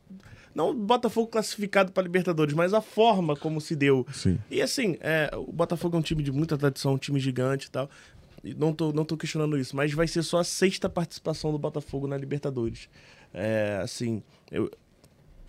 [0.55, 4.05] Não Botafogo classificado para Libertadores, mas a forma como se deu.
[4.13, 4.37] Sim.
[4.51, 7.71] E assim, é, o Botafogo é um time de muita tradição, um time gigante e
[7.71, 7.89] tal.
[8.43, 11.57] E não tô, não tô questionando isso, mas vai ser só a sexta participação do
[11.57, 12.87] Botafogo na Libertadores.
[13.33, 14.21] É, assim,
[14.51, 14.69] eu,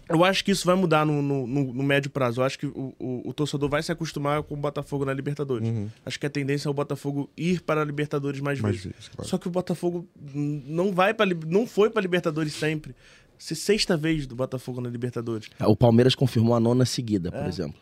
[0.09, 2.41] eu acho que isso vai mudar no, no, no, médio prazo.
[2.41, 5.67] Eu acho que o, o, o, torcedor vai se acostumar com o Botafogo na Libertadores.
[5.67, 5.89] Uhum.
[6.05, 8.93] Acho que a tendência é o Botafogo ir para a Libertadores mais, mais vezes.
[8.93, 9.29] vezes claro.
[9.29, 12.95] Só que o Botafogo não vai para não foi para Libertadores sempre.
[13.39, 15.49] ser sexta vez do Botafogo na Libertadores.
[15.61, 17.49] O Palmeiras confirmou a nona seguida, por É.
[17.49, 17.81] exemplo.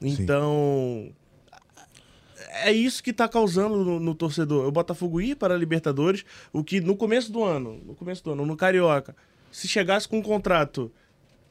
[0.00, 1.12] Então.
[2.62, 4.66] É isso que tá causando no, no torcedor.
[4.66, 8.30] O Botafogo ir para a Libertadores, o que no começo do ano, no começo do
[8.30, 9.16] ano, no Carioca,
[9.50, 10.90] se chegasse com um contrato,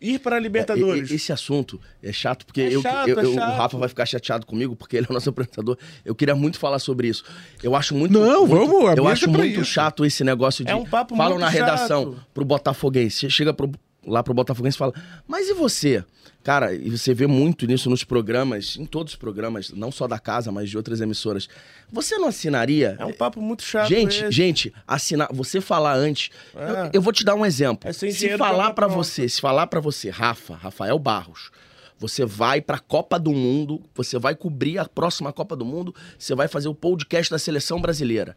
[0.04, 1.10] ir para a Libertadores.
[1.12, 3.58] É, Esse assunto é chato, porque É eu, chato, eu- é eu- o chato.
[3.58, 5.78] Rafa vai ficar chateado comigo, porque ele é o nosso apresentador.
[6.04, 7.24] Eu queria muito falar sobre isso.
[7.64, 8.12] Eu acho muito.
[8.12, 9.66] Não, muito- vamos, Eu acho é pra muito isso.
[9.72, 10.72] chato esse negócio de.
[10.72, 12.26] É um papo Falam muito na redação chato.
[12.34, 13.30] pro Botafoguense.
[13.32, 13.72] Chega pro-
[14.06, 14.94] lá pro Botafoguense e fala:
[15.28, 16.04] Mas e você?
[16.44, 20.20] Cara, e você vê muito nisso nos programas, em todos os programas, não só da
[20.20, 21.48] casa, mas de outras emissoras.
[21.90, 22.98] Você não assinaria?
[23.00, 23.88] É um papo muito chato.
[23.88, 24.32] Gente, esse.
[24.32, 26.32] gente, assinar, você falar antes.
[26.54, 26.88] É.
[26.88, 27.90] Eu, eu vou te dar um exemplo.
[27.90, 28.94] É se falar pronto.
[28.94, 31.50] você, se falar pra você, Rafa, Rafael Barros,
[31.98, 36.36] você vai pra Copa do Mundo, você vai cobrir a próxima Copa do Mundo, você
[36.36, 38.36] vai fazer o podcast da seleção brasileira,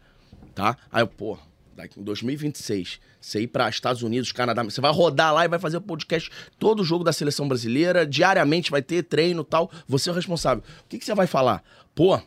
[0.55, 0.77] tá?
[0.89, 1.37] Aí, eu, pô,
[1.77, 5.59] daqui em 2026, você ir para Estados Unidos, Canadá, você vai rodar lá e vai
[5.59, 9.71] fazer o podcast todo o jogo da seleção brasileira, diariamente vai ter treino e tal,
[9.87, 10.63] você é o responsável.
[10.83, 11.63] O que, que você vai falar?
[11.93, 12.19] Pô,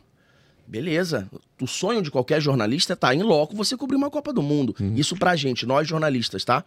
[0.65, 1.29] beleza,
[1.61, 4.73] o sonho de qualquer jornalista é estar em loco você cobrir uma Copa do Mundo.
[4.95, 6.63] Isso pra gente, nós jornalistas, tá?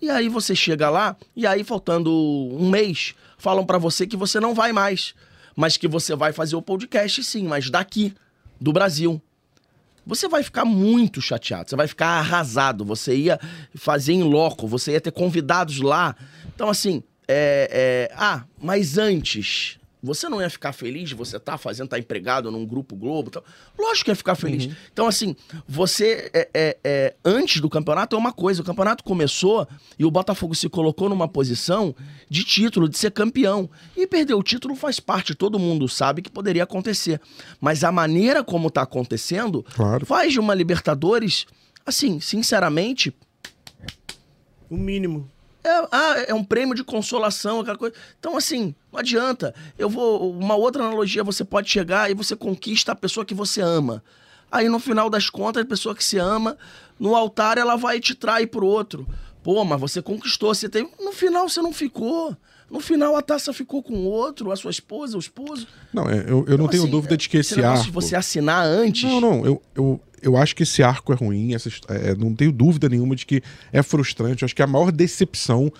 [0.00, 4.38] E aí você chega lá, e aí faltando um mês, falam pra você que você
[4.38, 5.14] não vai mais,
[5.56, 8.14] mas que você vai fazer o podcast sim, mas daqui,
[8.60, 9.20] do Brasil.
[10.06, 13.40] Você vai ficar muito chateado, você vai ficar arrasado, você ia
[13.74, 16.14] fazer em loco, você ia ter convidados lá.
[16.54, 21.56] Então, assim, é, é, ah, mas antes, você não ia ficar feliz de você estar
[21.56, 23.44] fazendo, estar empregado num grupo Globo e tal?
[23.78, 24.68] Lógico que ia ficar feliz.
[24.92, 25.34] Então, assim,
[25.66, 29.66] você, é, é, é, antes do campeonato é uma coisa, o campeonato começou
[29.98, 31.94] e o Botafogo se colocou numa posição
[32.28, 33.70] de título, de ser campeão.
[33.96, 37.20] E perder o título faz parte, todo mundo sabe que poderia acontecer.
[37.60, 40.04] Mas a maneira como tá acontecendo Claro.
[40.04, 41.46] faz de uma Libertadores,
[41.86, 43.14] assim, sinceramente,
[44.70, 45.30] O mínimo.
[45.64, 47.94] É, ah, é um prêmio de consolação, aquela coisa.
[48.18, 49.54] Então, assim, não adianta.
[49.78, 50.30] Eu vou.
[50.32, 54.02] Uma outra analogia, você pode chegar e você conquista a pessoa que você ama.
[54.52, 56.56] Aí, no final das contas, a pessoa que se ama,
[57.00, 59.06] no altar, ela vai te trair pro outro.
[59.42, 60.88] Pô, mas você conquistou, você tem.
[61.00, 62.36] No final, você não ficou.
[62.70, 65.66] No final, a taça ficou com o outro, a sua esposa, o esposo.
[65.92, 67.84] Não, é, eu, eu não Então, tenho assim, dúvida de que esse negócio arco.
[67.86, 69.04] de você assinar antes.
[69.04, 72.50] Não, não, eu, eu, eu acho que esse arco é ruim, essa, é, não tenho
[72.50, 74.42] dúvida nenhuma de que é frustrante.
[74.42, 75.70] Eu acho que a maior decepção,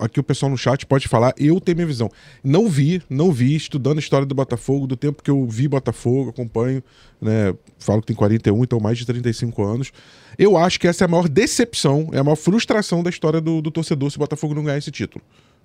[0.00, 2.10] aqui o pessoal no chat pode falar, eu tenho minha visão.
[2.42, 6.30] Não vi, não vi, estudando a história do Botafogo, do tempo que eu vi Botafogo,
[6.30, 6.82] acompanho,
[7.20, 7.54] né?
[7.78, 9.92] Falo que tem 41, então mais de 35 anos.
[10.36, 13.62] Eu acho que essa é a maior decepção, é a maior frustração da história do,
[13.62, 15.24] do torcedor se o Botafogo não ganhar esse título.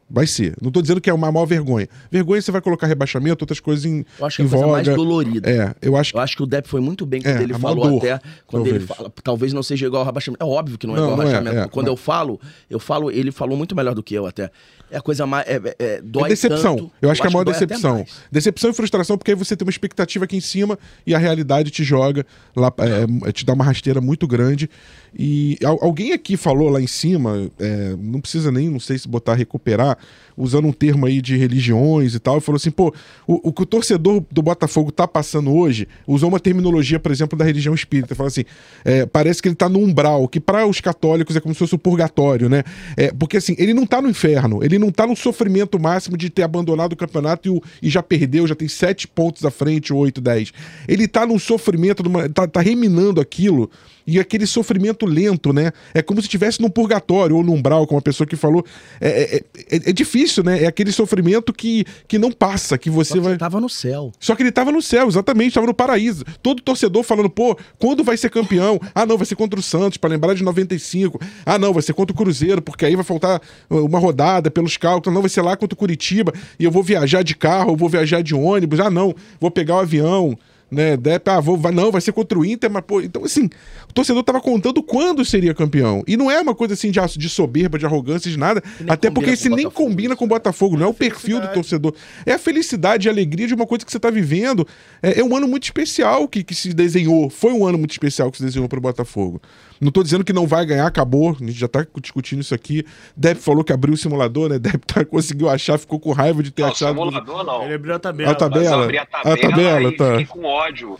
[0.09, 0.55] Vai ser.
[0.61, 1.87] Não tô dizendo que é uma maior vergonha.
[2.09, 4.87] Vergonha você vai colocar rebaixamento, outras coisas em, Eu acho que é a coisa mais
[4.87, 5.49] dolorida.
[5.49, 7.53] É, eu acho que Eu acho que o Depp foi muito bem quando É, ele
[7.55, 8.21] falou dor, até.
[8.45, 8.97] Quando ele talvez.
[8.97, 9.13] fala.
[9.21, 10.41] Talvez não seja igual ao rebaixamento.
[10.41, 11.65] É óbvio que não é Não, igual ao é, rebaixamento.
[11.65, 12.39] é, quando mas- eu falo,
[12.69, 14.49] eu falo, ele falou muito melhor do que eu até.
[14.89, 15.45] É a coisa mais.
[15.45, 16.77] É, é, é, dói É decepção.
[16.77, 18.05] tanto, eu acho que é a maior decepção.
[18.31, 21.69] Decepção e frustração, porque aí você tem uma expectativa aqui em cima e a realidade
[21.69, 24.69] te joga lá, é, é, te dá uma rasteira muito grande.
[25.19, 29.07] E al- alguém aqui falou lá em cima, é, não precisa nem, não sei se
[29.07, 29.97] botar recuperar,
[30.37, 32.93] usando um termo aí de religiões e tal, e falou assim: pô,
[33.27, 37.35] o, o que o torcedor do Botafogo tá passando hoje, usou uma terminologia, por exemplo,
[37.35, 38.43] da religião espírita, fala assim:
[38.85, 41.73] é, parece que ele tá no umbral, que para os católicos é como se fosse
[41.73, 42.63] o purgatório, né?
[42.95, 46.29] É, porque assim, ele não tá no inferno, ele não tá no sofrimento máximo de
[46.29, 49.91] ter abandonado o campeonato e, o- e já perdeu, já tem sete pontos à frente,
[49.91, 50.53] oito, dez.
[50.87, 53.67] Ele tá num sofrimento, numa- tá, tá reminando aquilo.
[54.07, 55.73] E aquele sofrimento lento, né?
[55.93, 58.65] É como se estivesse num purgatório ou num umbral, como a pessoa que falou.
[59.01, 59.35] É, é-
[59.69, 60.63] é- é difícil, né?
[60.63, 63.31] É aquele sofrimento que, que não passa, que você Só que vai.
[63.33, 64.11] ele tava no céu.
[64.19, 66.23] Só que ele tava no céu, exatamente, tava no paraíso.
[66.41, 68.79] Todo torcedor falando, pô, quando vai ser campeão?
[68.95, 71.19] Ah, não, vai ser contra o Santos, pra lembrar de 95.
[71.45, 74.77] Ah, não, vai ser contra o Cruzeiro, porque aí vai faltar uh, uma rodada pelos
[74.77, 75.13] cálculos.
[75.13, 77.89] Não, vai ser lá contra o Curitiba, e eu vou viajar de carro, eu vou
[77.89, 78.79] viajar de ônibus.
[78.79, 80.37] Ah, não, vou pegar o avião.
[80.69, 83.49] Né, de, ah, vou, vai, não, vai ser contra o Inter, mas pô, então assim,
[83.89, 86.03] o torcedor tava contando quando seria campeão.
[86.05, 89.31] E não é uma coisa assim de, de soberba, de arrogância, de nada, até porque
[89.31, 91.93] isso nem Botafogo, combina com o Botafogo, não é o perfil do torcedor.
[92.25, 94.67] É a felicidade e a alegria de uma coisa que você está vivendo.
[95.01, 97.29] É, é um ano muito especial que, que se desenhou.
[97.29, 99.41] Foi um ano muito especial que se desenhou para o Botafogo.
[99.79, 101.29] Não tô dizendo que não vai ganhar, acabou.
[101.39, 102.83] A gente já tá discutindo isso aqui.
[103.15, 104.59] Deb falou que abriu o simulador, né?
[104.59, 106.97] Deb tá, conseguiu achar, ficou com raiva de ter Não, achado.
[106.97, 107.63] simulador não.
[107.63, 108.31] Ele abriu a tabela.
[108.31, 108.57] Ah, tá bem.
[108.59, 108.83] Mas eu tabela?
[108.85, 110.33] abri a A tabela, tabela, e tá.
[110.57, 110.99] Ódio.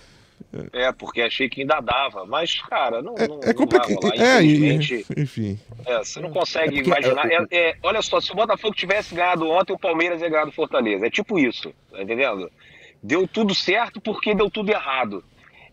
[0.72, 2.26] É, porque achei que ainda dava.
[2.26, 3.88] Mas, cara, não, não, É não complicado.
[3.88, 4.15] vai rolar.
[4.15, 5.60] É, e- Infelizmente, enfim.
[5.86, 7.30] é, você não consegue É porque, imaginar.
[7.32, 10.46] é, É, é, olha só, se o Botafogo tivesse ganhado ontem, o Palmeiras ia ganhar
[10.46, 11.06] do Fortaleza.
[11.06, 12.50] É tipo isso, tá entendendo?
[13.04, 15.24] Deu tudo certo porque deu tudo errado.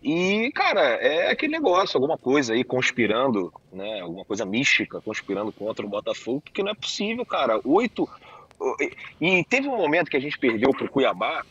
[0.02, 4.00] E, cara, é aquele negócio, alguma coisa aí conspirando, né?
[4.00, 7.58] Alguma coisa mística conspirando contra o Botafogo, porque não é possível, cara.
[7.64, 8.06] Oito.
[9.20, 11.44] E teve um momento que a gente perdeu pro Cuiabá,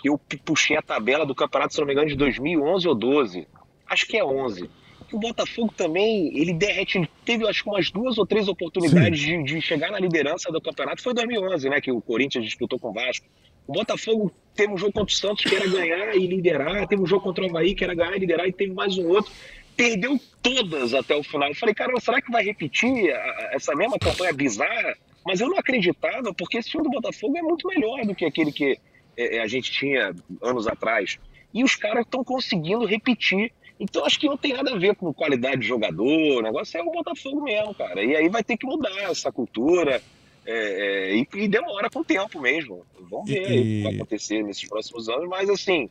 [0.00, 3.46] que eu puxei a tabela do campeonato, se não me engano, de 2011 ou 12.
[3.86, 4.68] Acho que é 11
[5.12, 9.42] o Botafogo também, ele derrete, ele teve acho que umas duas ou três oportunidades de,
[9.42, 11.02] de, chegar na liderança do campeonato.
[11.02, 13.26] Foi 2011, né, que o Corinthians disputou com o Vasco.
[13.66, 17.06] O Botafogo teve um jogo contra o Santos que era ganhar e liderar, teve um
[17.06, 19.32] jogo contra o Havaí que era ganhar e liderar, e teve mais um outro.
[19.76, 21.48] Perdeu todas até o final.
[21.48, 23.10] Eu falei, cara, será que vai repetir
[23.52, 24.96] essa mesma campanha bizarra?
[25.24, 28.52] Mas eu não acreditava, porque esse time do Botafogo é muito melhor do que aquele
[28.52, 28.78] que
[29.16, 31.18] é, é a gente tinha anos atrás.
[31.52, 35.10] E os caras estão conseguindo repetir então acho que não tem nada a ver com
[35.10, 38.04] qualidade de jogador, o negócio é o Botafogo mesmo, cara.
[38.04, 40.02] E aí vai ter que mudar essa cultura.
[40.44, 42.84] É, é, e, e, demora com o tempo mesmo.
[43.10, 43.58] Vamos ver e...
[43.58, 45.88] o que vai acontecer nesses próximos anos, mas assim,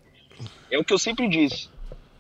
[0.70, 1.70] é o que eu sempre disse.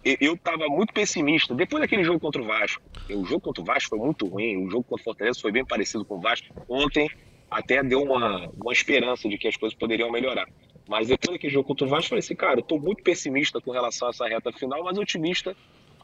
[0.03, 1.53] Eu estava muito pessimista.
[1.53, 4.69] Depois daquele jogo contra o Vasco, o jogo contra o Vasco foi muito ruim, o
[4.69, 6.47] jogo contra o Fortaleza foi bem parecido com o Vasco.
[6.67, 7.11] Ontem
[7.51, 10.47] até deu uma, uma esperança de que as coisas poderiam melhorar.
[10.89, 13.61] Mas depois daquele jogo contra o Vasco, eu falei assim, cara, eu tô muito pessimista
[13.61, 15.55] com relação a essa reta final, mas otimista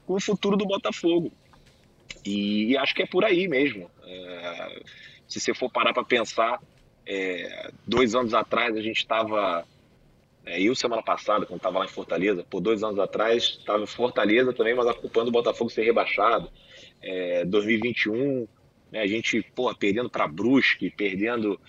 [0.06, 1.32] com o futuro do Botafogo.
[2.24, 3.90] E, e acho que é por aí mesmo.
[4.04, 4.84] É,
[5.28, 6.62] se você for parar para pensar,
[7.04, 9.66] é, dois anos atrás a gente estava.
[10.46, 13.88] É, eu, semana passada, quando estava lá em Fortaleza, por dois anos atrás, estava em
[13.88, 16.48] Fortaleza também, mas acompanhando o Botafogo ser rebaixado.
[17.02, 18.48] É, 2021,
[18.92, 21.60] né, a gente, pô, perdendo para Brusque, perdendo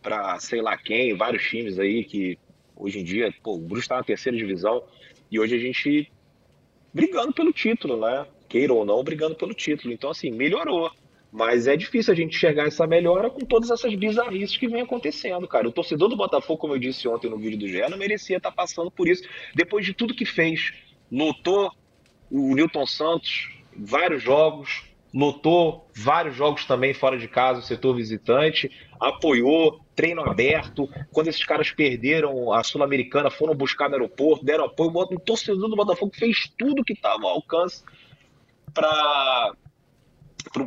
[0.00, 2.38] para sei lá quem, vários times aí que
[2.80, 4.82] Hoje em dia, pô, o Bruce está na terceira divisão
[5.30, 6.10] e hoje a gente
[6.94, 8.26] brigando pelo título, né?
[8.48, 9.92] Queira ou não, brigando pelo título.
[9.92, 10.90] Então, assim, melhorou.
[11.30, 15.46] Mas é difícil a gente enxergar essa melhora com todas essas bizarrices que vem acontecendo,
[15.46, 15.68] cara.
[15.68, 18.50] O torcedor do Botafogo, como eu disse ontem no vídeo do GE, não merecia estar
[18.50, 19.22] tá passando por isso.
[19.54, 20.72] Depois de tudo que fez,
[21.12, 21.70] lutou
[22.30, 28.70] o Newton Santos, vários jogos, lotou vários jogos também fora de casa, o setor visitante,
[28.98, 30.88] apoiou, treino aberto.
[31.12, 34.90] Quando esses caras perderam a Sul-Americana, foram buscar no aeroporto, deram apoio.
[34.90, 37.82] O torcedor do Botafogo fez tudo que estava ao alcance
[38.72, 39.52] para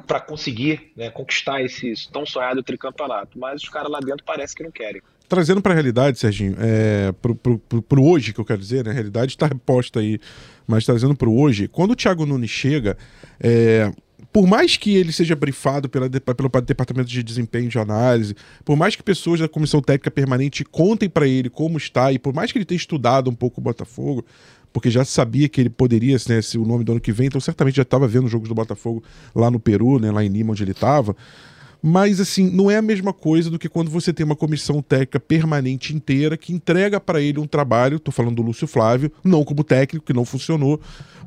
[0.08, 3.40] para conseguir né, conquistar esse tão sonhado tricampeonato.
[3.40, 5.02] Mas os caras lá dentro parece que não querem.
[5.28, 8.94] Trazendo para a realidade, Serginho, é, para o hoje que eu quero dizer, né, a
[8.94, 10.20] realidade está reposta aí,
[10.68, 12.98] mas trazendo para o hoje, quando o Thiago Nunes chega,
[13.40, 13.92] é,
[14.34, 18.96] por mais que ele seja brifado pela, pelo departamento de desempenho de análise, por mais
[18.96, 22.58] que pessoas da comissão técnica permanente contem para ele como está, e por mais que
[22.58, 24.26] ele tenha estudado um pouco o Botafogo,
[24.74, 27.40] porque já sabia que ele poderia né, ser o nome do ano que vem, então
[27.40, 29.04] certamente já estava vendo os jogos do Botafogo
[29.36, 31.16] lá no Peru, né, lá em Lima, onde ele estava.
[31.86, 35.20] Mas, assim, não é a mesma coisa do que quando você tem uma comissão técnica
[35.20, 38.00] permanente inteira que entrega para ele um trabalho.
[38.00, 40.80] Tô falando do Lúcio Flávio, não como técnico, que não funcionou.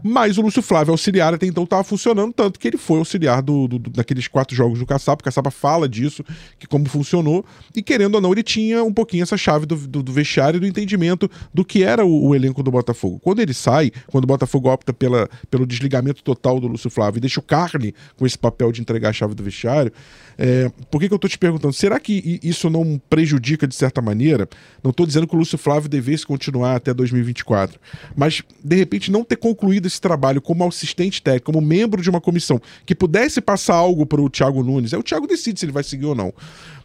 [0.02, 3.68] Mas o Lúcio Flávio, auxiliar, até então estava funcionando, tanto que ele foi auxiliar do,
[3.68, 5.20] do, daqueles quatro jogos do Caçapa.
[5.20, 6.24] O Caçapa fala disso,
[6.58, 7.44] que como funcionou.
[7.74, 10.60] E querendo ou não, ele tinha um pouquinho essa chave do, do, do vestiário e
[10.60, 13.20] do entendimento do que era o, o, elenco do Botafogo.
[13.22, 17.20] Quando ele sai, quando o Botafogo opta pela, pelo desligamento total do Lúcio Flávio e
[17.20, 19.92] deixa o Carne com esse papel de entregar a chave do vestiário.
[20.38, 21.72] É, por que, que eu estou te perguntando?
[21.72, 24.48] Será que isso não prejudica de certa maneira?
[24.82, 27.80] Não estou dizendo que o Lúcio Flávio devesse continuar até 2024,
[28.14, 32.20] mas de repente não ter concluído esse trabalho como assistente técnico, como membro de uma
[32.20, 34.92] comissão que pudesse passar algo para o Thiago Nunes.
[34.92, 36.32] É o Thiago decide se ele vai seguir ou não.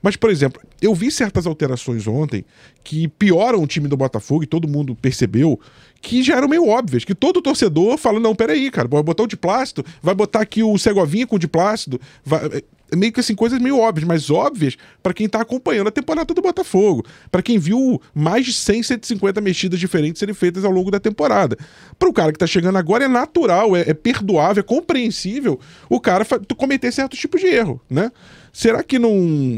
[0.01, 2.43] Mas, por exemplo, eu vi certas alterações ontem
[2.83, 5.59] que pioram o time do Botafogo e todo mundo percebeu
[6.01, 9.27] que já eram meio óbvias, que todo torcedor fala, não, peraí, cara, vai botar o
[9.27, 12.63] de plástico, vai botar aqui o Segovinha com o de plástico, vai
[12.95, 16.41] meio que assim, coisas meio óbvias, mas óbvias para quem tá acompanhando a temporada do
[16.41, 17.05] Botafogo.
[17.31, 21.57] para quem viu mais de 100, 150 mexidas diferentes serem feitas ao longo da temporada.
[21.97, 25.99] Para o cara que tá chegando agora, é natural, é, é perdoável, é compreensível o
[25.99, 26.25] cara
[26.55, 28.11] cometer certos tipos de erro, né?
[28.53, 29.15] Será que não.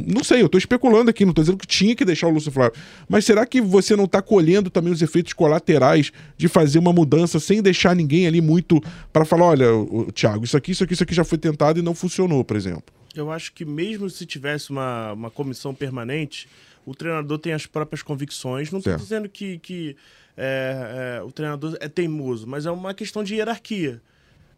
[0.07, 2.51] Não sei, eu tô especulando aqui, não tô dizendo que tinha que deixar o Lúcio
[2.51, 2.73] Flávio.
[3.09, 7.39] Mas será que você não tá colhendo também os efeitos colaterais de fazer uma mudança
[7.39, 9.65] sem deixar ninguém ali muito para falar: olha,
[10.13, 12.83] Thiago, isso aqui, isso aqui, isso aqui já foi tentado e não funcionou, por exemplo?
[13.15, 16.47] Eu acho que mesmo se tivesse uma, uma comissão permanente,
[16.86, 18.71] o treinador tem as próprias convicções.
[18.71, 19.95] Não estou dizendo que, que
[20.36, 24.02] é, é, o treinador é teimoso, mas é uma questão de hierarquia.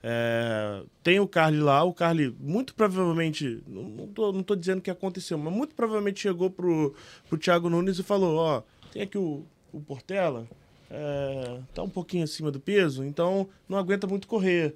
[0.07, 4.91] É, tem o Carly lá, o Carly muito provavelmente, não estou não tô dizendo que
[4.91, 6.93] aconteceu, mas muito provavelmente chegou pro,
[7.27, 8.61] pro Thiago Nunes e falou, ó,
[8.93, 10.47] tem aqui o, o Portela,
[10.91, 14.75] é, tá um pouquinho acima do peso, então não aguenta muito correr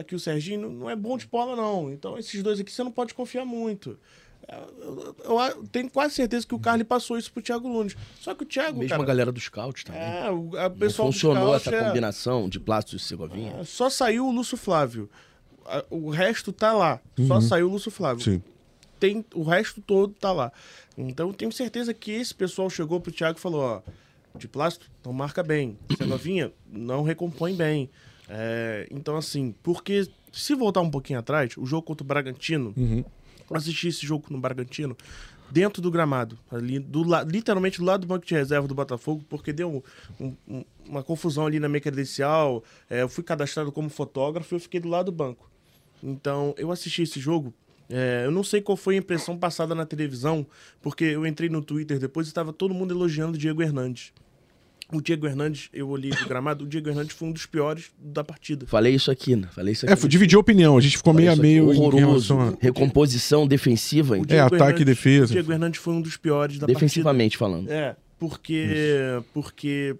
[0.00, 1.92] aqui o Serginho não é bom de bola, não.
[1.92, 3.98] Então, esses dois aqui você não pode confiar muito.
[4.48, 7.94] Eu, eu- eu tenho quase certeza que o Carly passou isso pro Thiago Nunes.
[8.20, 10.00] Só que o Thiago, Mesmo cara, a galera do Scout também.
[10.00, 13.56] é, o a Não pessoal do funcionou Scout essa é- combinação de Plácido e Segovinha.
[13.60, 15.08] é, Só saiu o Lúcio Flávio.
[15.88, 17.00] O resto tá lá.
[17.28, 18.24] Só saiu o Lúcio Flávio.
[18.24, 18.42] Sim.
[18.98, 20.52] Tem, o resto todo tá lá.
[20.98, 23.82] Então eu tenho certeza que esse pessoal chegou pro Thiago e falou, ó,
[24.36, 25.78] de plástico não marca bem.
[25.96, 27.88] Segovinha não recompõe bem.
[28.32, 32.72] É, então, assim, porque se voltar um pouquinho atrás, o jogo contra o Bragantino,
[33.50, 34.96] eu assisti esse jogo no Bragantino,
[35.50, 39.52] dentro do gramado, ali do literalmente do lado do banco de reserva do Botafogo, porque
[39.52, 39.82] deu
[40.20, 42.62] um- um- uma confusão ali na minha credencial.
[42.88, 45.50] é, eu fui cadastrado como fotógrafo e eu fiquei do lado do banco.
[46.02, 47.52] Então, eu assisti esse jogo.
[47.92, 50.46] é, eu não sei qual foi a impressão passada na televisão,
[50.80, 54.12] porque eu entrei no Twitter depois e estava todo mundo elogiando o Diego Hernandes.
[54.92, 58.24] O Diego Hernandes, eu olhei do gramado, o Diego Hernandes foi um dos piores da
[58.24, 58.66] partida.
[58.66, 59.48] Falei isso aqui, né?
[59.52, 59.92] Falei isso aqui.
[59.92, 60.76] É, foi dividir opinião.
[60.76, 62.34] A gente ficou Falei meio a isso meio em horroroso.
[62.38, 62.54] a...
[62.60, 64.24] Recomposição defensiva, O hein?
[64.26, 65.24] Diego ataque e Hernandes- defesa.
[65.26, 67.66] O Diego Hernandes foi um dos piores da defensivamente falando.
[67.68, 67.74] partida.
[67.74, 69.96] É, porque porque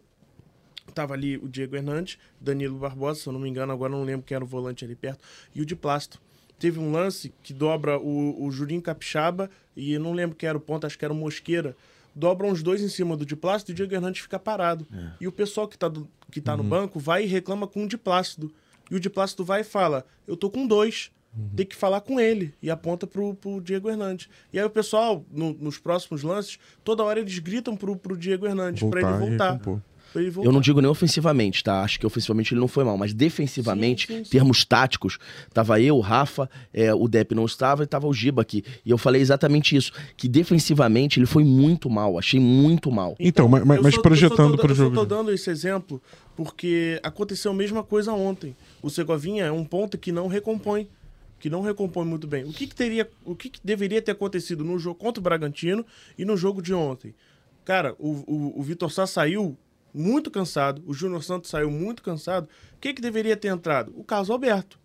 [0.93, 4.05] tava ali o Diego Hernandes, Danilo Barbosa, se eu não me engano, agora eu não
[4.05, 5.21] lembro quem era o volante ali perto,
[5.55, 6.21] e o de Plasto.
[6.61, 10.61] Teve um lance que dobra o, o Julinho Capixaba e não lembro quem era o
[10.61, 11.75] ponto, acho que era o Mosqueira.
[12.15, 14.87] Dobram os dois em cima do de Plácido e o Diego Hernandes fica parado.
[15.21, 17.89] E o pessoal que tá, do- que tá no banco vai e reclama com o
[17.89, 18.53] de Plácido.
[18.91, 21.11] E o de Plácido vai e fala: Eu tô com dois.
[21.57, 22.53] Tem que falar com ele.
[22.61, 24.29] E aponta pro, pro Diego Hernandes.
[24.53, 28.47] E aí o pessoal, no- nos próximos lances, toda hora eles gritam pro, pro Diego
[28.47, 29.59] Hernandes pra ele Voltar
[30.43, 31.83] Eu não digo nem ofensivamente, tá?
[31.83, 34.31] Acho que ofensivamente ele não foi mal, mas defensivamente, Sim, sim, sim.
[34.31, 35.19] termos táticos,
[35.53, 38.65] tava eu, o Rafa, é, o Depp não estava e tava o Giba aqui.
[38.85, 43.15] E eu falei exatamente isso, que defensivamente ele foi muito mal, achei muito mal.
[43.21, 44.95] Então, mas, mas- eu mas só- projetando eu para o Eu jogo.
[44.97, 46.03] tô dando esse exemplo
[46.37, 48.57] porque aconteceu a mesma coisa ontem.
[48.83, 50.89] O Segovinha é um ponto que não recompõe.
[51.39, 52.45] Que não recompõe muito bem.
[52.45, 55.87] O que, que teria, o que, que deveria ter acontecido no jogo contra o Bragantino
[56.19, 57.15] e no jogo de ontem?
[57.65, 59.57] Cara, o, o, o Vitor Sá saiu
[59.93, 62.49] muito cansado, o Júnior Santos saiu muito cansado.
[62.75, 63.93] O que, que deveria ter entrado?
[63.97, 64.81] O Carlos Alberto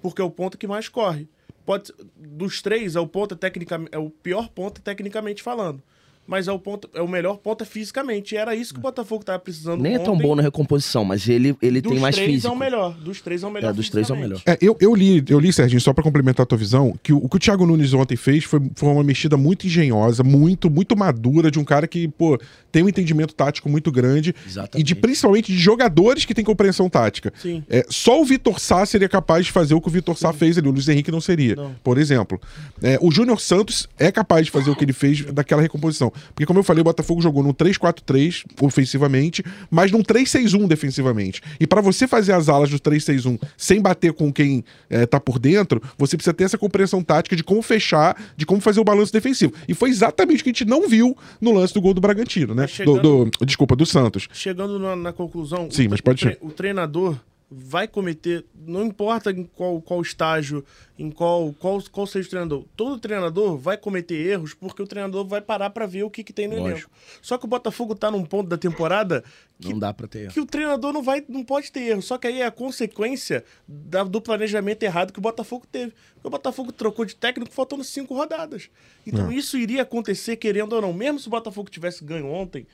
[0.00, 1.28] porque é o ponto que mais corre.
[1.64, 5.82] Pode, dos três, é o ponto tecnicamente, é o pior ponto tecnicamente falando.
[6.28, 8.34] Mas é o ponto, é o melhor ponto fisicamente.
[8.34, 9.80] E era isso que o Botafogo estava precisando.
[9.80, 10.22] Nem é tão ontem.
[10.26, 12.48] bom na recomposição, mas ele, ele Dos tem mais três físico.
[12.48, 12.92] é o melhor.
[12.92, 13.70] Dos três é o melhor.
[13.70, 14.42] É, dos três é o melhor.
[14.44, 17.16] É, eu, eu li, eu li, Serginho, só pra complementar a tua visão, que o,
[17.16, 20.94] o que o Thiago Nunes ontem fez foi, foi uma mexida muito engenhosa, muito, muito
[20.94, 22.38] madura, de um cara que, pô,
[22.70, 24.34] tem um entendimento tático muito grande.
[24.46, 24.80] Exatamente.
[24.80, 27.32] E de principalmente de jogadores que têm compreensão tática.
[27.40, 27.64] Sim.
[27.70, 30.58] É, só o Vitor Sá seria capaz de fazer o que o Vitor Sá fez
[30.58, 31.56] ali, o Luiz Henrique não seria.
[31.56, 31.74] Não.
[31.82, 32.38] Por exemplo.
[32.82, 36.12] É, o Júnior Santos é capaz de fazer o que ele fez daquela recomposição.
[36.34, 41.42] Porque, como eu falei, o Botafogo jogou num 3-4-3 ofensivamente, mas num 3-6-1 defensivamente.
[41.60, 45.38] E pra você fazer as alas do 3-6-1 sem bater com quem é, tá por
[45.38, 49.12] dentro, você precisa ter essa compreensão tática de como fechar, de como fazer o balanço
[49.12, 49.52] defensivo.
[49.68, 52.54] E foi exatamente o que a gente não viu no lance do gol do Bragantino,
[52.54, 52.66] né?
[52.66, 54.28] Chegando- Do, do- desculpa, do Santos.
[54.32, 57.16] Chegando na, na conclusão, Sim, mas pode tre- o treinador
[57.50, 60.62] vai cometer, não importa em qual, qual estágio,
[60.98, 65.24] em qual, qual, qual seja o treinador, todo treinador vai cometer erros porque o treinador
[65.26, 66.90] vai parar pra ver o que, que tem no Lógico.
[66.90, 66.90] elenco.
[67.22, 69.24] Só que o Botafogo tá num ponto da temporada
[69.58, 70.30] que Não dá pra ter.
[70.30, 72.02] que o treinador não vai, não pode ter erro.
[72.02, 75.94] Só que aí é a consequência da- do planejamento errado que o Botafogo teve.
[76.14, 78.68] Porque o Botafogo trocou de técnico faltando cinco rodadas.
[79.06, 80.92] Então isso iria acontecer, querendo ou não.
[80.92, 82.66] Mesmo se o Botafogo tivesse ganho ontem,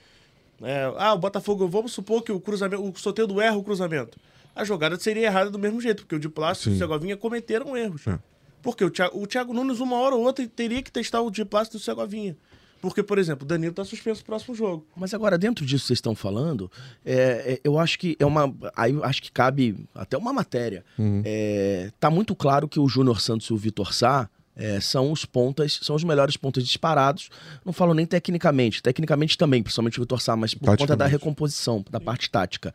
[0.60, 4.18] é, ah, o Botafogo, vamos supor que o cruzamento, o Soteldo erra o cruzamento.
[4.54, 6.78] A jogada seria errada do mesmo jeito, porque o de Plástico e o.
[6.78, 8.06] Segovinha cometeram erros.
[8.06, 8.18] É.
[8.62, 11.44] Porque o Thiago, o Thiago Nunes, uma hora ou outra, teria que testar o de
[11.44, 12.36] Plástico e o Segovinha.
[12.80, 14.86] Porque, por exemplo, o Danilo tá suspenso no próximo jogo.
[14.94, 16.70] Mas agora, dentro disso que vocês estão falando,
[17.02, 18.54] é, é, eu acho que é uma.
[18.76, 20.84] Aí acho que cabe até uma matéria.
[21.24, 25.24] É, tá muito claro que o Júnior Santos e o Vitor Sá é, são os
[25.24, 27.30] pontas, são os melhores pontas disparados.
[27.64, 31.82] Não falo nem tecnicamente, tecnicamente também, principalmente o Vitor Sá, mas por conta da recomposição,
[31.90, 32.74] da parte tática.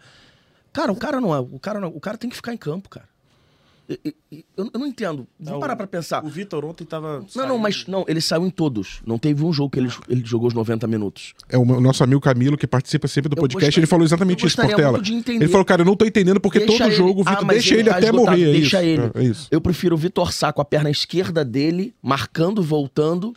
[0.73, 1.39] Cara, o cara não é.
[1.39, 3.07] O cara, não, o cara tem que ficar em campo, cara.
[3.91, 5.25] E- e- e- Eu, eu não entendo.
[5.39, 6.23] Vamos Ah, parar o- pra pensar.
[6.23, 7.25] O Vitor ontem tava.
[7.35, 9.01] Não, não, mas não, ele saiu em todos.
[9.03, 11.33] Não teve um jogo que ele, ele jogou os 90 minutos.
[11.49, 13.87] É o, meu- o nosso amigo Camilo, que participa sempre do Eu podcast, gostaria- ele
[13.87, 15.01] falou exatamente eu isso, Portela.
[15.27, 17.47] Ele falou, cara, eu não tô entendendo porque Deixa todo ele- jogo o Vitor Ah,
[17.51, 18.49] deixa ele tá até esgotado, morrer.
[18.49, 19.01] é Deixa isso.
[19.01, 19.11] ele.
[19.15, 19.47] É isso.
[19.49, 23.33] Eu prefiro o Vitor Sá com a perna esquerda dele, marcando, voltando,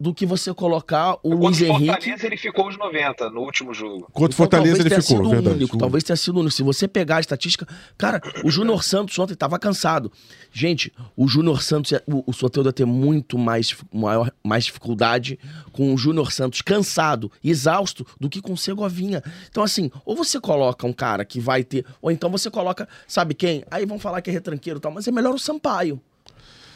[0.00, 1.92] do que você colocar o Luiz Contra o Henrique.
[1.92, 4.08] Fortaleza ele ficou os 90 no último jogo.
[4.12, 5.56] Contra o Então, Fortaleza talvez ele tenha ficou, sido o verdade.
[5.56, 6.54] único, talvez tenha sido o único.
[6.54, 10.10] Se você pegar a estatística, cara, o Júnior Santos ontem estava cansado.
[10.52, 15.38] Gente, o Júnior Santos, o, o Soteldo ia ter muito mais, maior, mais dificuldade
[15.72, 19.22] com o Júnior Santos cansado, exausto, do que com o Segovinha.
[19.50, 23.34] Então, assim, ou você coloca um cara que vai ter, ou então você coloca, sabe
[23.34, 23.64] quem?
[23.70, 26.00] Aí vão falar que é retranqueiro e tal, mas é melhor o Sampaio.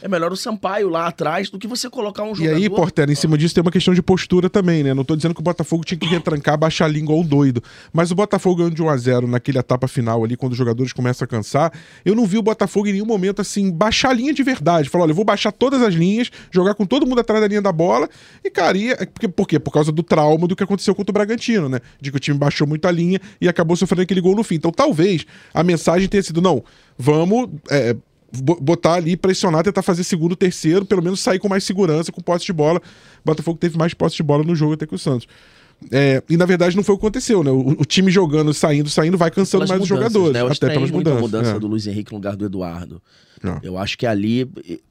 [0.03, 2.57] É melhor o Sampaio lá atrás do que você colocar um E jogador.
[2.57, 4.93] aí, Portela, em cima disso tem uma questão de postura também, né?
[4.93, 7.63] Não tô dizendo que o Botafogo tinha que retrancar, baixar a língua ou doido.
[7.93, 11.29] Mas o Botafogo ganhando de 1x0 naquela etapa final ali, quando os jogadores começam a
[11.29, 11.73] cansar,
[12.05, 14.89] eu não vi o Botafogo em nenhum momento, assim, baixar a linha de verdade.
[14.89, 17.63] Falar, olha, eu vou baixar todas as linhas, jogar com todo mundo atrás da linha
[17.63, 18.09] da bola.
[18.45, 18.97] E, cara, ia...
[18.97, 19.61] Porque, por quê?
[19.61, 21.79] Por causa do trauma do que aconteceu contra o Bragantino, né?
[22.01, 24.57] De que o time baixou muito a linha e acabou sofrendo aquele gol no fim.
[24.57, 25.25] Então, talvez
[25.55, 26.65] a mensagem tenha sido, não,
[26.99, 27.49] vamos...
[27.71, 27.95] é,
[28.33, 32.47] botar ali, pressionar, tentar fazer segundo, terceiro, pelo menos sair com mais segurança, com posse
[32.47, 32.79] de bola.
[32.79, 35.27] O Botafogo teve mais posse de bola no jogo até que o Santos.
[35.91, 37.51] É, e na verdade não foi o que aconteceu, né?
[37.51, 40.33] O, o time jogando, saindo, saindo, vai cansando mais os jogadores.
[40.33, 40.41] Né?
[40.41, 41.19] Eu até estranhei pelas mudanças.
[41.19, 41.59] a mudança é.
[41.59, 43.03] do Luiz Henrique no lugar do Eduardo.
[43.43, 43.59] Não.
[43.63, 44.49] Eu acho que ali.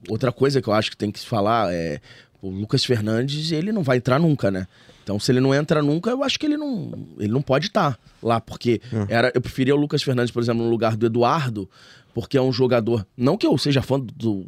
[0.09, 1.99] Outra coisa que eu acho que tem que se falar é.
[2.41, 4.65] O Lucas Fernandes, ele não vai entrar nunca, né?
[5.03, 7.99] Então, se ele não entra nunca, eu acho que ele não, ele não pode estar
[8.21, 9.13] lá, porque É.
[9.13, 11.69] era, eu preferia o Lucas Fernandes, por exemplo, no lugar do Eduardo,
[12.13, 13.05] porque é um jogador.
[13.15, 14.47] Não que eu seja fã do,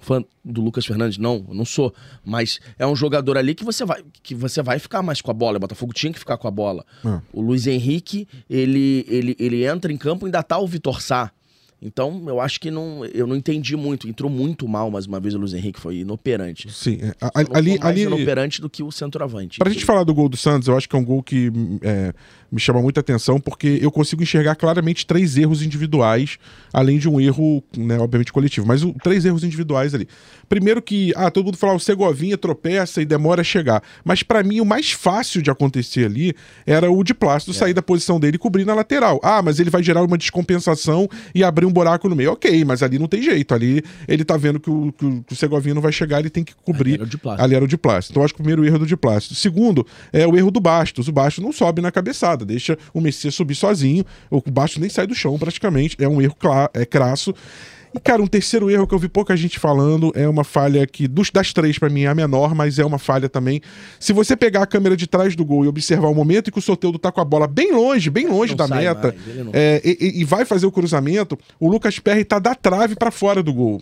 [0.00, 1.94] fã do Lucas Fernandes, não, eu não sou.
[2.24, 5.34] Mas é um jogador ali que você vai, que você vai ficar mais com a
[5.34, 5.56] bola.
[5.56, 6.84] O Botafogo tinha que ficar com a bola.
[7.04, 7.20] É.
[7.32, 11.32] O Luiz Henrique, ele, ele, ele entra em campo e ainda tá o Vitor Sá.
[11.80, 14.08] Então, eu acho que não, eu não entendi muito.
[14.08, 16.72] Entrou muito mal, mais uma vez, o Luiz Henrique foi inoperante.
[16.72, 17.14] Sim, é.
[17.20, 19.58] A- ali, mais ali, inoperante do que o centroavante.
[19.58, 21.52] Pra gente falar do gol do Santos, eu acho que é um gol que
[21.82, 22.14] é,
[22.50, 26.38] me chama muita atenção, porque eu consigo enxergar claramente três erros individuais,
[26.72, 30.08] além de um erro, né, obviamente, coletivo, mas o- três erros individuais ali.
[30.48, 33.82] Primeiro que, ah, todo mundo fala, o Segovinha tropeça e demora a chegar.
[34.02, 37.82] Mas pra mim, o mais fácil de acontecer ali era o de Plácido sair da
[37.82, 39.20] posição dele e cobrir na lateral.
[39.22, 42.32] Ah, mas ele vai gerar uma descompensação e abrir um buraco no meio.
[42.32, 43.54] Ok, mas ali não tem jeito.
[43.54, 46.54] Ali ele tá vendo que o, que o, Segovinha não vai chegar, ele tem que
[46.54, 46.94] cobrir.
[46.94, 47.44] era o de Plácido.
[47.44, 48.12] Ali era o de Plácido.
[48.12, 49.34] Então, acho que o primeiro erro é do de Plácido.
[49.34, 51.08] Segundo, é o erro do Bastos.
[51.08, 54.04] O Bastos não sobe na cabeçada, deixa o Messias subir sozinho.
[54.30, 55.96] O Bastos nem sai do chão, praticamente.
[55.98, 56.36] É um erro
[56.74, 57.34] é crasso.
[57.96, 61.08] E, cara, um terceiro erro que eu vi pouca gente falando é uma falha que,
[61.08, 63.60] dos, das três, pra mim, é a menor, mas é uma falha também.
[63.98, 66.58] Se você pegar a câmera de trás do gol e observar o momento em que
[66.58, 69.80] o Soteudo tá com a bola bem longe, bem longe Não da meta, mais, é,
[69.84, 73.52] e, e- vai fazer o cruzamento, o Lucas Perry tá da trave pra fora do
[73.54, 73.80] gol.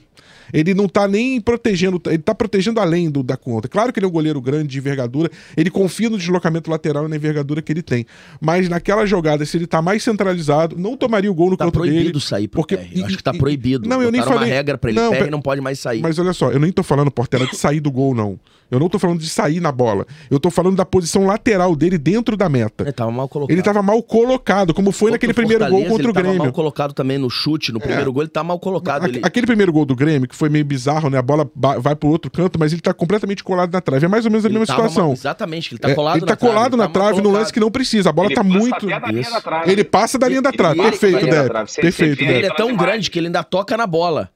[0.52, 3.66] Ele não tá nem protegendo, ele tá protegendo além do, da conta.
[3.66, 7.08] Claro que ele é um goleiro grande de envergadura, ele confia no deslocamento lateral e
[7.08, 8.04] na envergadura que ele tem.
[8.42, 11.72] Mas naquela jogada, se ele tá mais centralizado, não tomaria o gol no Tá canto
[11.78, 12.20] proibido dele.
[12.20, 13.88] sair pro porque- e- acho que tá proibido.
[13.88, 14.38] Não, eu nem falei.
[14.38, 15.00] uma regra pra ele.
[15.00, 16.00] Não, pe- não pode mais sair.
[16.02, 18.38] Mas olha só, eu nem tô falando, Portela, de sair do gol, não.
[18.74, 20.06] Eu não tô falando de sair na bola.
[20.30, 22.84] Eu tô falando da posição lateral dele dentro da meta.
[22.84, 23.52] Ele tava mal colocado.
[23.54, 26.42] Ele tava mal colocado, como foi Contra naquele primeiro gol contra o ele tava Grêmio.
[26.44, 27.72] mal colocado também no chute.
[27.72, 29.04] No primeiro gol, ele tá mal colocado.
[29.04, 29.20] Aque- Ele...
[29.24, 31.18] Aquele primeiro gol do Grêmio, que foi meio bizarro, né?
[31.18, 31.48] A bola
[31.80, 34.04] vai pro outro canto, mas ele tá completamente colado na trave.
[34.06, 35.12] É mais ou menos a ele mesma tava mal- situação.
[35.12, 37.22] Exatamente, ele tá É, colado ele na tá colado trave, na ele tá mal trave
[37.22, 38.10] no lance que não precisa.
[38.10, 38.74] A bola Ele tá passa muito.
[38.86, 39.30] até da linha Isso.
[39.32, 39.70] da trave.
[39.72, 40.80] Ele passa da linha da Ele trave.
[40.82, 41.20] Perfeito.
[41.66, 42.46] Você- Perfeito, Ele Débora.
[42.46, 44.30] é tão grande que ele ainda toca na bola.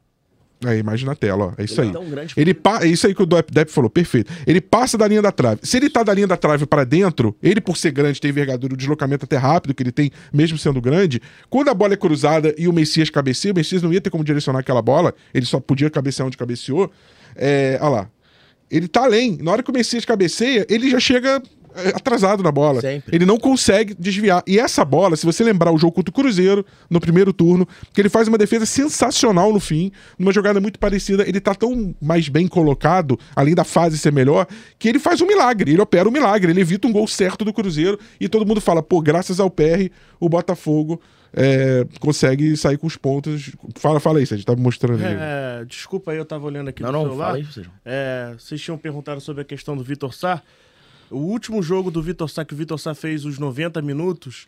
[0.65, 1.53] Aí, imagem na tela, ó.
[1.57, 1.91] É isso Ele aí.
[1.91, 2.35] é tão grande.
[2.37, 2.83] Ele pa...
[2.83, 4.33] É isso aí que o Depp falou, perfeito.
[4.47, 5.61] Ele passa da linha da trave.
[5.63, 8.75] Se ele tá da linha da trave pra dentro, ele, por ser grande, tem envergadura,
[8.75, 12.55] o deslocamento até rápido que ele tem, mesmo sendo grande, quando a bola é cruzada
[12.59, 15.61] e o Messias cabeceia, o Messias não ia ter como direcionar aquela bola, ele só
[15.61, 16.91] podia cabecear onde cabeceou.
[17.37, 17.79] É...
[17.81, 18.11] Olha lá.
[18.71, 19.39] Ele tá além.
[19.41, 21.41] Na hora que o Messias cabeceia, ele já chega é,
[21.95, 22.81] atrasado na bola.
[22.81, 23.15] Sempre.
[23.15, 24.43] Ele não consegue desviar.
[24.47, 28.01] E essa bola, se você lembrar o jogo contra o Cruzeiro, no primeiro turno, que
[28.01, 32.29] ele faz uma defesa sensacional no fim, numa jogada muito parecida, ele tá tão mais
[32.29, 34.47] bem colocado, além da fase ser melhor,
[34.79, 37.53] que ele faz um milagre, ele opera um milagre, ele evita um gol certo do
[37.53, 41.01] Cruzeiro e todo mundo fala, pô, graças ao PR, o Botafogo
[41.33, 43.51] é, consegue sair com os pontos.
[43.77, 45.15] Fala, fala aí, você tá me mostrando aí.
[45.19, 47.27] É, desculpa aí, eu tava olhando aqui Não, no não, celular.
[47.27, 47.73] fala aí, Sérgio.
[47.85, 50.43] É, vocês tinham perguntado sobre a questão do Vitor Sá.
[51.11, 54.47] O último jogo do Vitor Sá, que o Vitor Sá fez os 90 minutos,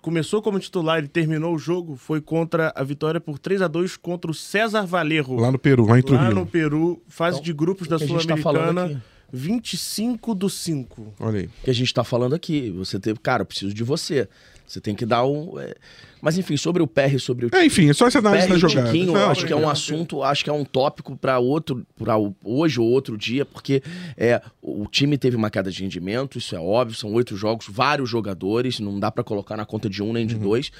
[0.00, 3.96] começou como titular e terminou o jogo, foi contra a vitória por 3 a 2
[3.96, 5.36] contra o César Valerro.
[5.36, 8.06] Lá no Peru, lá em Lá no Peru, fase Então, de grupos o da tá
[8.06, 8.98] Sul-Americana, aqui.
[9.32, 11.14] 25 do 5.
[11.20, 11.50] Olha aí.
[11.62, 12.70] que a gente tá falando aqui.
[12.72, 14.28] Você teve, cara, eu preciso de você.
[14.66, 15.58] Você tem que dar um.
[15.58, 15.74] é,
[16.22, 18.56] Mas enfim, sobre o PR, sobre o É, enfim, é só essa análise PR da
[18.56, 18.86] e jogada.
[18.92, 22.14] Tiquinho, Não, acho que é um assunto, acho que é um tópico para outro, para
[22.44, 23.82] hoje ou outro dia, porque
[24.16, 28.08] é, o time teve uma queda de rendimento, isso é óbvio, são oito jogos, vários
[28.10, 30.42] jogadores, não dá para colocar na conta de um nem de Uhum.
[30.42, 30.70] dois,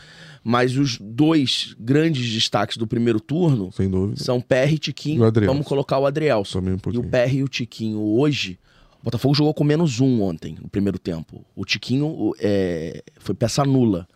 [0.45, 4.23] mas os dois grandes destaques do primeiro turno Sem dúvida.
[4.23, 5.25] são PR e E Tiquinho.
[5.25, 5.53] Adrielson.
[5.55, 6.59] Vamos colocar o Adrielson.
[6.61, 8.59] Também um E o PR e o Tiquinho hoje.
[9.01, 11.43] O Botafogo jogou com menos um ontem, no primeiro tempo.
[11.57, 14.07] O Tiquinho é, foi peça nula.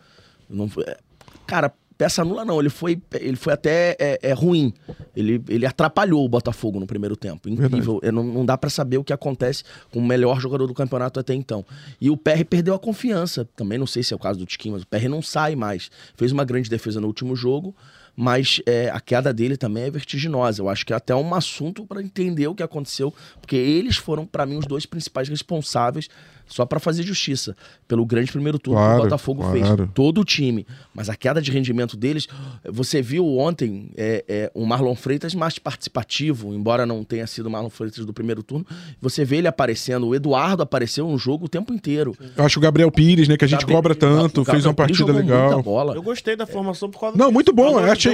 [0.47, 0.97] Não foi- é,
[1.45, 4.73] cara, peça nula não, ele foi, ele foi até é, é, ruim.
[5.15, 7.49] Ele, ele atrapalhou o Botafogo no primeiro tempo.
[7.49, 8.01] Incrível.
[8.13, 11.33] Não, não dá pra saber o que acontece com o melhor jogador do campeonato até
[11.33, 11.65] então.
[11.99, 13.47] E o PR perdeu a confiança.
[13.55, 15.89] Também não sei se é o caso do Tiquinho, mas o PR não sai mais.
[16.15, 17.73] Fez uma grande defesa no último jogo,
[18.15, 20.61] mas é, a queda dele também é vertiginosa.
[20.61, 24.25] Eu acho que é até um assunto para entender o que aconteceu, porque eles foram,
[24.25, 26.09] para mim, os dois principais responsáveis
[26.47, 27.55] só para fazer justiça
[27.87, 29.77] pelo grande primeiro turno claro, que o Botafogo claro.
[29.77, 29.89] fez.
[29.93, 30.65] Todo o time.
[30.93, 32.27] Mas a queda de rendimento deles,
[32.69, 37.51] você viu ontem é, é, um Marlon Freitas mais participativo, embora não tenha sido o
[37.51, 38.65] Marlon Freitas do primeiro turno.
[39.01, 42.15] Você vê ele aparecendo, o Eduardo apareceu no jogo o tempo inteiro.
[42.35, 45.11] Eu acho o Gabriel Pires, né, que a gente Gabriel, cobra tanto, fez uma partida
[45.11, 45.63] legal.
[45.95, 48.13] Eu gostei da formação por causa Não, muito bom, eu achei.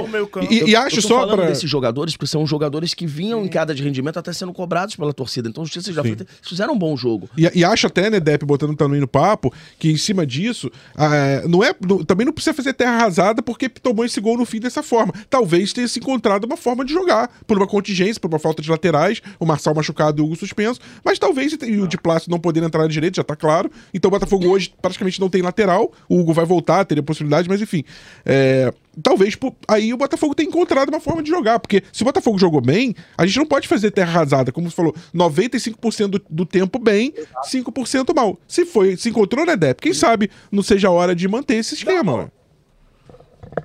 [0.50, 3.48] E, eu, e acho eu só para desses jogadores porque são jogadores que vinham em
[3.48, 5.48] queda de rendimento até sendo cobrados pela torcida.
[5.48, 6.02] Então, vocês já
[6.40, 7.28] fizeram um bom jogo.
[7.36, 11.42] E, e acho até, né, Depp, botando também no papo, que em cima disso, ah,
[11.48, 14.60] não é, não, também não precisa fazer terra arrasada porque tomou esse gol no fim
[14.60, 15.12] dessa forma.
[15.28, 18.70] Talvez tenha se encontrado uma forma de jogar, por uma contingência, por uma falta de
[18.70, 22.62] laterais, o Marçal machucado e o Hugo suspenso, mas talvez o de Plácido não poder
[22.62, 23.70] entrar na direita, já tá claro.
[23.92, 27.60] Então o Botafogo hoje praticamente não tem lateral, o Hugo vai voltar, teria possibilidade, mas
[27.60, 27.84] enfim.
[28.24, 29.38] É, talvez
[29.68, 32.94] aí o Botafogo tenha encontrado uma forma de jogar, porque se o Botafogo jogou bem,
[33.16, 37.14] a gente não pode fazer terra arrasada, como você falou, 95% do, do tempo bem,
[37.44, 38.38] 5% mal.
[38.46, 39.80] Se foi, se encontrou, né, Depp?
[39.80, 42.32] Quem sabe não seja a hora de manter esse esquema.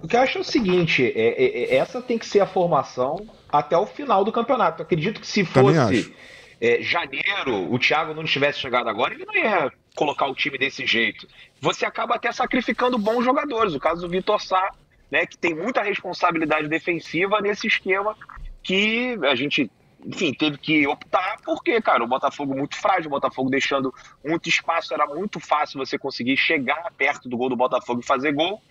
[0.01, 2.45] O que eu acho é o seguinte, é, é, é, essa tem que ser a
[2.45, 4.81] formação até o final do campeonato.
[4.81, 6.13] Eu acredito que se fosse
[6.59, 10.85] é, janeiro, o Thiago não tivesse chegado agora, ele não ia colocar o time desse
[10.85, 11.27] jeito.
[11.61, 13.73] Você acaba até sacrificando bons jogadores.
[13.73, 14.71] O caso do Vitor Sá,
[15.11, 18.15] né, que tem muita responsabilidade defensiva nesse esquema
[18.61, 19.71] que a gente,
[20.05, 23.93] enfim, teve que optar porque, cara, o Botafogo muito frágil, o Botafogo deixando
[24.23, 28.33] muito espaço, era muito fácil você conseguir chegar perto do gol do Botafogo e fazer
[28.33, 28.61] gol.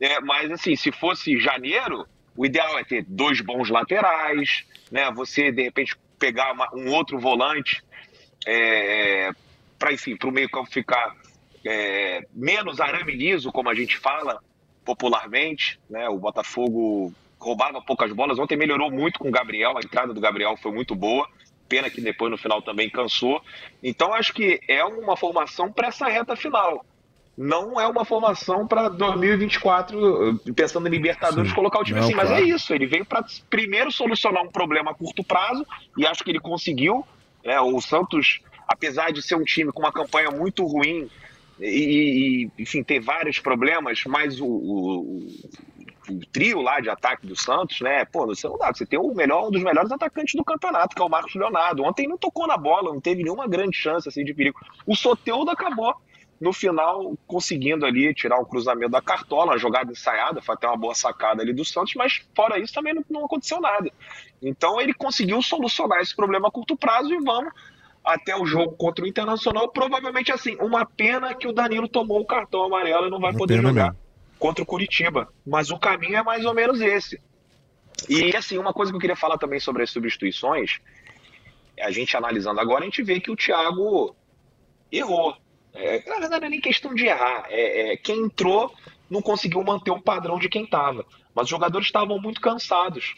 [0.00, 5.10] É, mas assim, se fosse janeiro, o ideal é ter dois bons laterais, né?
[5.12, 7.82] Você de repente pegar uma, um outro volante
[8.46, 9.30] é,
[9.78, 11.14] para enfim, para o meio campo ficar
[11.64, 14.40] é, menos arame liso, como a gente fala,
[14.84, 16.08] popularmente, né?
[16.08, 18.38] O Botafogo roubava poucas bolas.
[18.38, 21.28] Ontem melhorou muito com o Gabriel, a entrada do Gabriel foi muito boa.
[21.68, 23.42] Pena que depois no final também cansou.
[23.82, 26.84] Então acho que é uma formação para essa reta final.
[27.36, 31.54] Não é uma formação para 2024, pensando em Libertadores, Sim.
[31.56, 32.14] colocar o time Não, assim.
[32.14, 35.66] Mas é isso, ele veio para primeiro solucionar um problema a curto prazo,
[35.98, 37.04] e acho que ele conseguiu.
[37.44, 37.60] Né?
[37.60, 41.10] O Santos, apesar de ser um time com uma campanha muito ruim,
[41.60, 45.28] e, e, enfim, ter vários problemas, mas o, o,
[46.10, 48.04] o, trio lá de ataque do Santos, né?
[48.04, 51.02] Pô, você não dá, você tem o melhor, um dos melhores atacantes do campeonato, que
[51.02, 51.84] é o Marcos Leonardo.
[51.84, 54.58] Ontem não tocou na bola, não teve nenhuma grande chance assim, de perigo.
[54.86, 55.94] O Soteudo acabou
[56.40, 60.94] no final conseguindo ali tirar o cruzamento da cartola, jogada ensaiada, foi até uma boa
[60.94, 63.90] sacada ali do Santos, mas fora isso também não, não aconteceu nada.
[64.42, 67.52] Então ele conseguiu solucionar esse problema a curto prazo e vamos
[68.04, 69.68] até o jogo contra o Internacional.
[69.70, 73.38] Provavelmente assim, uma pena que o Danilo tomou o cartão amarelo e não vai uma
[73.38, 73.98] poder jogar mesmo.
[74.38, 75.32] contra o Curitiba.
[75.46, 77.20] Mas o caminho é mais ou menos esse.
[78.08, 80.80] E assim, uma coisa que eu queria falar também sobre as substituições,
[81.80, 84.14] a gente analisando agora, a gente vê que o Thiago
[84.90, 85.36] errou.
[85.72, 87.46] É, não é nem questão de errar.
[87.48, 88.72] É, é, quem entrou
[89.10, 91.04] não conseguiu manter o padrão de quem estava.
[91.34, 93.14] Mas os jogadores estavam muito cansados.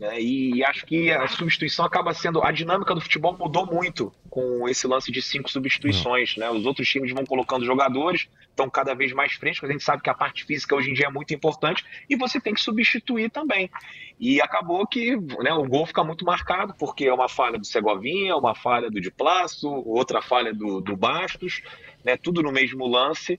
[0.00, 2.42] É, e acho que a substituição acaba sendo.
[2.42, 6.36] A dinâmica do futebol mudou muito com esse lance de cinco substituições.
[6.36, 6.50] Né?
[6.50, 9.68] Os outros times vão colocando jogadores, estão cada vez mais frescos.
[9.68, 12.40] A gente sabe que a parte física hoje em dia é muito importante e você
[12.40, 13.70] tem que substituir também.
[14.18, 18.36] E acabou que né, o gol fica muito marcado, porque é uma falha do Segovinha,
[18.36, 21.62] uma falha do Diplasso, outra falha do, do Bastos,
[22.04, 23.38] né, tudo no mesmo lance.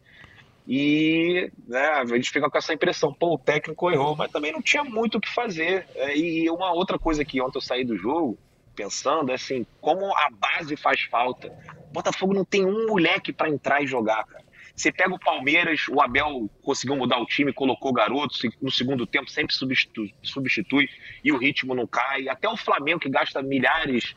[0.67, 4.61] E né, a gente fica com essa impressão, pô, o técnico errou, mas também não
[4.61, 5.87] tinha muito o que fazer.
[5.95, 8.37] É, e uma outra coisa que ontem eu saí do jogo,
[8.75, 11.47] pensando, é assim, como a base faz falta.
[11.89, 14.45] O Botafogo não tem um moleque para entrar e jogar, cara.
[14.75, 19.27] Você pega o Palmeiras, o Abel conseguiu mudar o time, colocou garotos, no segundo tempo
[19.27, 20.87] sempre substitui, substitui
[21.23, 22.29] e o ritmo não cai.
[22.29, 24.15] Até o Flamengo, que gasta milhares,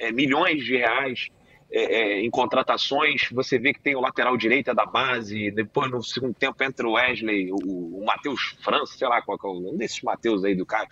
[0.00, 1.28] é, milhões de reais
[1.72, 6.02] é, é, em contratações, você vê que tem o lateral direito da base, depois no
[6.02, 7.56] segundo tempo entra o Wesley, o,
[8.00, 10.88] o Matheus França, sei lá qual é um desses Matheus aí do cara,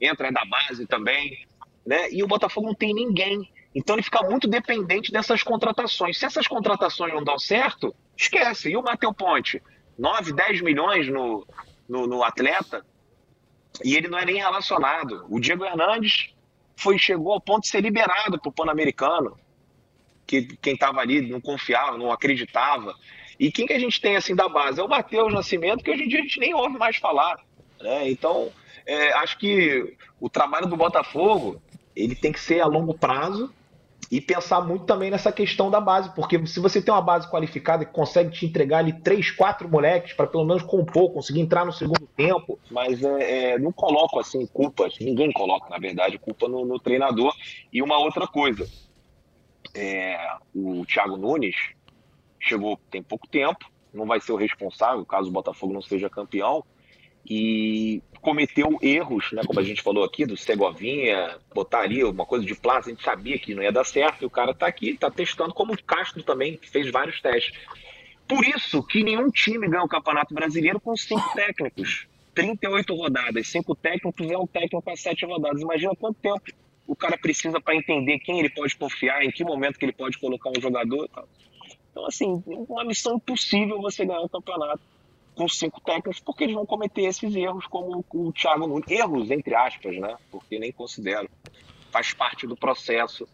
[0.00, 1.46] entra da base também,
[1.86, 2.10] né?
[2.10, 3.48] E o Botafogo não tem ninguém.
[3.74, 6.18] Então ele fica muito dependente dessas contratações.
[6.18, 8.70] Se essas contratações não dão certo, esquece.
[8.70, 9.62] E o Matheus Ponte?
[9.96, 11.46] 9, 10 milhões no,
[11.88, 12.84] no, no atleta
[13.84, 15.24] e ele não é nem relacionado.
[15.28, 16.34] O Diego Hernandes
[16.74, 19.36] foi, chegou ao ponto de ser liberado para o Pan-Americano
[20.26, 22.94] que quem estava ali não confiava, não acreditava.
[23.38, 24.80] E quem que a gente tem assim da base?
[24.80, 27.38] É o Matheus Nascimento, que hoje em dia a gente nem ouve mais falar.
[27.80, 28.10] Né?
[28.10, 28.50] Então,
[28.86, 31.60] é, acho que o trabalho do Botafogo
[31.94, 33.52] ele tem que ser a longo prazo
[34.10, 37.84] e pensar muito também nessa questão da base, porque se você tem uma base qualificada
[37.84, 41.72] que consegue te entregar ali três, quatro moleques para pelo menos compor, conseguir entrar no
[41.72, 46.64] segundo tempo, mas é, é, não coloco assim culpa, ninguém coloca na verdade culpa no,
[46.64, 47.34] no treinador.
[47.72, 48.68] E uma outra coisa,
[49.76, 50.18] é,
[50.54, 51.54] o Thiago Nunes
[52.40, 56.64] chegou tem pouco tempo, não vai ser o responsável caso o Botafogo não seja campeão
[57.28, 62.44] e cometeu erros, né, como a gente falou aqui, do Segovinha, botar ali uma coisa
[62.44, 64.90] de plástico, a gente sabia que não ia dar certo, e o cara está aqui,
[64.90, 67.52] está testando, como o Castro também, fez vários testes.
[68.28, 72.08] Por isso que nenhum time ganha o Campeonato Brasileiro com cinco técnicos.
[72.34, 75.62] 38 rodadas, cinco técnicos é um técnico a sete rodadas.
[75.62, 76.42] Imagina quanto tempo
[76.86, 80.18] o cara precisa para entender quem ele pode confiar, em que momento que ele pode
[80.18, 81.08] colocar um jogador.
[81.90, 84.82] Então, assim, uma missão impossível você ganhar o campeonato
[85.34, 88.88] com cinco técnicos, porque eles vão cometer esses erros, como o Thiago Nunes.
[88.88, 90.16] Erros, entre aspas, né?
[90.30, 91.28] Porque nem considero.
[91.90, 93.28] Faz parte do processo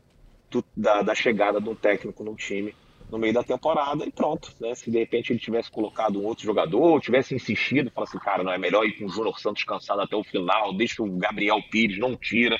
[0.50, 2.74] do, da, da, chegada de um técnico no time
[3.11, 4.53] no meio da temporada e pronto.
[4.61, 4.74] Né?
[4.74, 8.53] Se de repente ele tivesse colocado um outro jogador, tivesse insistido, fala assim, cara, não
[8.53, 11.98] é melhor ir com o Júnior Santos cansado até o final, deixa o Gabriel Pires,
[11.98, 12.59] não tira.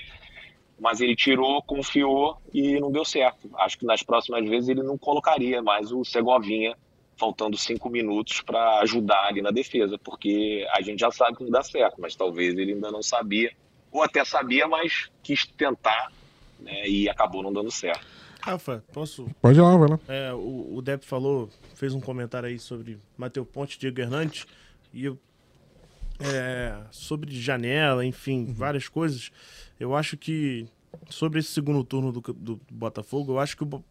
[0.83, 3.49] Mas ele tirou, confiou e não deu certo.
[3.55, 6.76] Acho que nas próximas vezes ele não colocaria mais o Segovinha
[7.16, 11.53] faltando cinco minutos para ajudar ali na defesa, porque a gente já sabe que não
[11.53, 13.53] dá certo, mas talvez ele ainda não sabia,
[13.93, 16.11] ou até sabia, mas quis tentar
[16.59, 18.05] né, e acabou não dando certo.
[18.41, 19.28] Rafa, posso?
[19.41, 20.01] Pode ir lá, vai lá.
[20.09, 24.45] É, o, o Depp falou, fez um comentário aí sobre Matheus Ponte e Diego Hernandes,
[24.93, 25.16] e eu,
[26.18, 28.55] é, sobre janela, enfim, uhum.
[28.55, 29.30] várias coisas.
[29.83, 30.66] Eu acho que
[31.11, 33.85] sobre esse segundo turno do, do Botafogo, eu acho que o,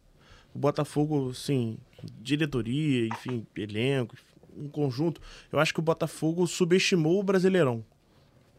[0.54, 1.76] o Botafogo, sim,
[2.20, 4.16] diretoria, enfim, elenco,
[4.56, 5.20] um conjunto,
[5.52, 7.84] eu acho que o Botafogo subestimou o Brasileirão.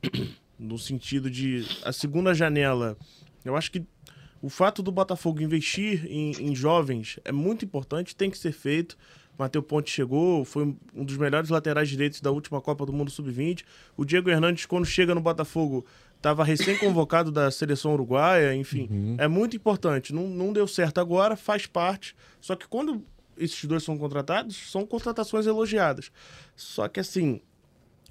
[0.59, 2.95] no sentido de a segunda janela.
[3.43, 3.83] Eu acho que
[4.41, 8.95] o fato do Botafogo investir em, em jovens é muito importante, tem que ser feito.
[9.37, 13.63] Matheus Ponte chegou, foi um dos melhores laterais direitos da última Copa do Mundo Sub-20.
[13.97, 15.85] O Diego Hernandes, quando chega no Botafogo,
[16.23, 18.87] estava recém-convocado da seleção uruguaia, enfim.
[18.89, 19.15] Uhum.
[19.19, 20.13] É muito importante.
[20.13, 22.15] Não, não deu certo agora, faz parte.
[22.39, 23.03] Só que quando
[23.37, 26.11] esses dois são contratados, são contratações elogiadas.
[26.55, 27.41] Só que assim,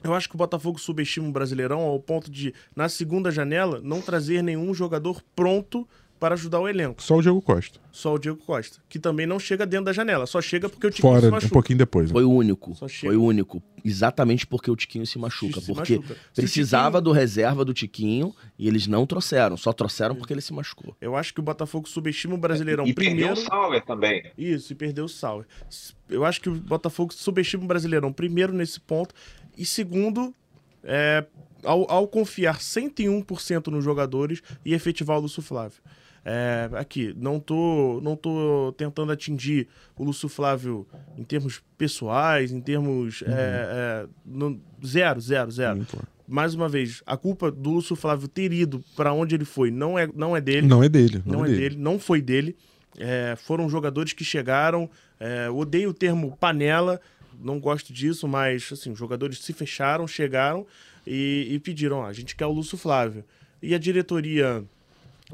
[0.05, 4.03] eu acho que o Botafogo subestima o Brasileirão ao ponto de, na segunda janela, não
[4.03, 5.89] trazer nenhum jogador pronto
[6.23, 7.03] para ajudar o elenco.
[7.03, 7.81] Só o Diego Costa.
[7.91, 8.79] Só o Diego Costa.
[8.89, 10.25] Que também não chega dentro da janela.
[10.25, 11.47] Só chega porque o Tiquinho Fora, se machuca.
[11.47, 12.11] um pouquinho depois.
[12.11, 12.13] Né?
[12.13, 12.77] Foi o único.
[12.77, 13.61] Foi o único.
[13.85, 15.61] Exatamente porque o Tiquinho se machuca.
[15.61, 16.17] Se porque machuca.
[16.33, 17.03] precisava Tiquinho...
[17.03, 19.57] do reserva do Tiquinho e eles não trouxeram.
[19.57, 20.97] Só trouxeram porque ele se machucou.
[21.01, 23.35] Eu acho que o Botafogo subestima o Brasileirão e primeiro.
[23.35, 24.31] perdeu o Sauer também.
[24.39, 25.47] Isso, e perdeu o Sauer.
[26.09, 29.13] Eu acho que o Botafogo subestima o Brasileirão primeiro nesse ponto.
[29.59, 30.33] E segundo,
[30.85, 31.27] é,
[31.65, 35.83] ao, ao confiar 101% nos jogadores e efetivar o Lúcio Flávio.
[36.25, 39.67] É, aqui, não tô, não tô tentando atingir
[39.97, 40.87] o Lúcio Flávio
[41.19, 43.23] em termos pessoais, em termos.
[43.23, 43.29] Uhum.
[43.29, 45.79] É, é, no, zero, zero, zero.
[45.81, 46.01] Uhum.
[46.29, 49.99] Mais uma vez, a culpa do Lúcio Flávio ter ido para onde ele foi não
[49.99, 50.67] é, não é dele.
[50.67, 51.23] Não é dele.
[51.27, 51.61] Não, não é, é dele.
[51.61, 51.77] dele.
[51.83, 52.57] Não foi dele.
[52.99, 54.89] É, foram jogadores que chegaram.
[55.19, 57.01] É, odeio o termo panela,
[57.41, 60.67] não gosto disso, mas assim, os jogadores se fecharam, chegaram
[61.07, 63.25] e, e pediram: ah, a gente quer o Lúcio Flávio.
[63.61, 64.65] E a diretoria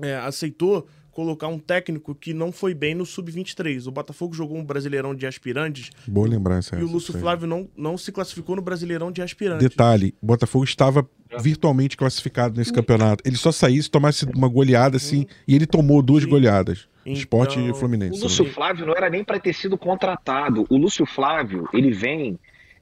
[0.02, 0.86] é, aceitou
[1.18, 3.88] colocar um técnico que não foi bem no Sub-23.
[3.88, 5.90] O Botafogo jogou um Brasileirão de aspirantes.
[6.06, 6.78] Boa lembrança.
[6.78, 9.68] E o Lúcio Flávio não, não se classificou no Brasileirão de aspirantes.
[9.68, 11.04] Detalhe: o Botafogo estava
[11.40, 13.22] virtualmente classificado nesse campeonato.
[13.26, 16.30] Ele só saísse, tomasse uma goleada assim, e ele tomou duas Sim.
[16.30, 16.88] goleadas.
[17.04, 18.20] Então, Esporte e Fluminense.
[18.20, 20.66] O Lúcio Flávio não era nem para ter sido contratado.
[20.68, 22.38] O Lúcio Flávio, ele vem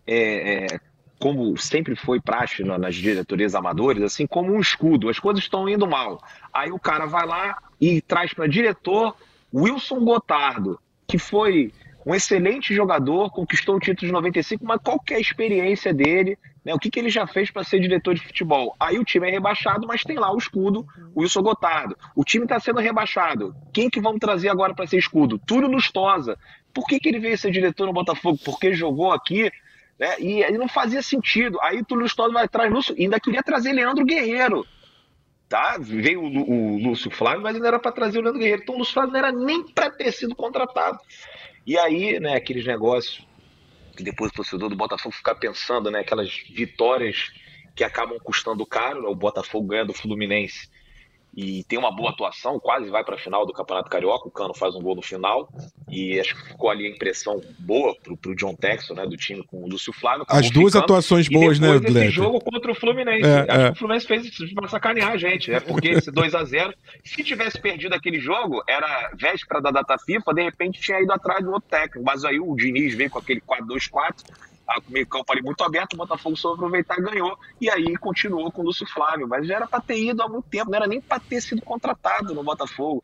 [0.06, 0.80] é, é,
[1.18, 5.08] como sempre foi praxe nas diretorias amadores, assim como um escudo.
[5.08, 6.22] As coisas estão indo mal.
[6.52, 9.16] Aí o cara vai lá e traz para diretor
[9.52, 11.72] Wilson Gotardo, que foi
[12.04, 16.38] um excelente jogador, conquistou o título de 95, mas qual é a experiência dele?
[16.64, 16.72] Né?
[16.72, 18.76] O que, que ele já fez para ser diretor de futebol?
[18.78, 20.86] Aí o time é rebaixado, mas tem lá o escudo,
[21.16, 21.96] Wilson Gotardo.
[22.14, 23.56] O time está sendo rebaixado.
[23.72, 25.38] Quem que vamos trazer agora para ser escudo?
[25.38, 26.38] Túlio Lustosa.
[26.72, 28.38] Por que, que ele veio ser diretor no Botafogo?
[28.44, 29.50] Porque jogou aqui
[29.98, 30.18] né?
[30.20, 31.60] E aí não fazia sentido.
[31.60, 34.66] Aí Túlio Stoll vai atrás Lúcio, ainda queria trazer Leandro Guerreiro.
[35.48, 35.76] Tá?
[35.78, 38.62] Veio o, o Lúcio Flávio, mas não era para trazer o Leandro Guerreiro.
[38.62, 40.98] Então o Lúcio Flávio não era nem para ter sido contratado.
[41.66, 43.26] E aí, né, aqueles negócios
[43.96, 47.32] que depois o torcedor do Botafogo fica pensando, né, aquelas vitórias
[47.74, 50.68] que acabam custando caro, né, o Botafogo ganha do Fluminense
[51.36, 54.54] e tem uma boa atuação, quase vai para a final do Campeonato Carioca, o Cano
[54.54, 55.48] faz um gol no final,
[55.86, 59.44] e acho que ficou ali a impressão boa para o John Texon, né, do time
[59.44, 60.24] com o Lúcio Flávio.
[60.28, 63.28] As duas ficando, atuações boas, né, Esse jogo contra o Fluminense.
[63.28, 63.66] É, acho é.
[63.66, 66.72] que o Fluminense fez isso para sacanear a gente, é porque esse 2 a 0
[67.04, 71.44] se tivesse perdido aquele jogo, era véspera da data FIFA, de repente tinha ido atrás
[71.44, 74.55] do outro técnico, mas aí o Diniz veio com aquele 4-2-4, a
[74.88, 77.38] meio campo ali muito aberto, o Botafogo soube aproveitar e ganhou.
[77.60, 79.28] E aí continuou com o Lúcio Flávio.
[79.28, 81.62] Mas já era para ter ido há muito tempo, não era nem para ter sido
[81.62, 83.02] contratado no Botafogo.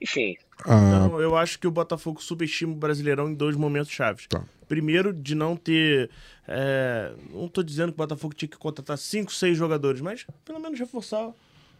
[0.00, 0.36] Enfim.
[0.66, 4.26] Ah, Então, eu acho que o Botafogo subestima o Brasileirão em dois momentos chaves.
[4.26, 4.44] Tá.
[4.68, 6.10] Primeiro, de não ter.
[6.48, 10.58] é, não tô dizendo que o Botafogo tinha que contratar cinco, seis jogadores, mas pelo
[10.60, 11.32] menos reforçar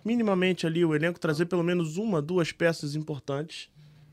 [0.04, 3.70] minimamente ali o elenco, trazer pelo menos uma, duas peças importantes,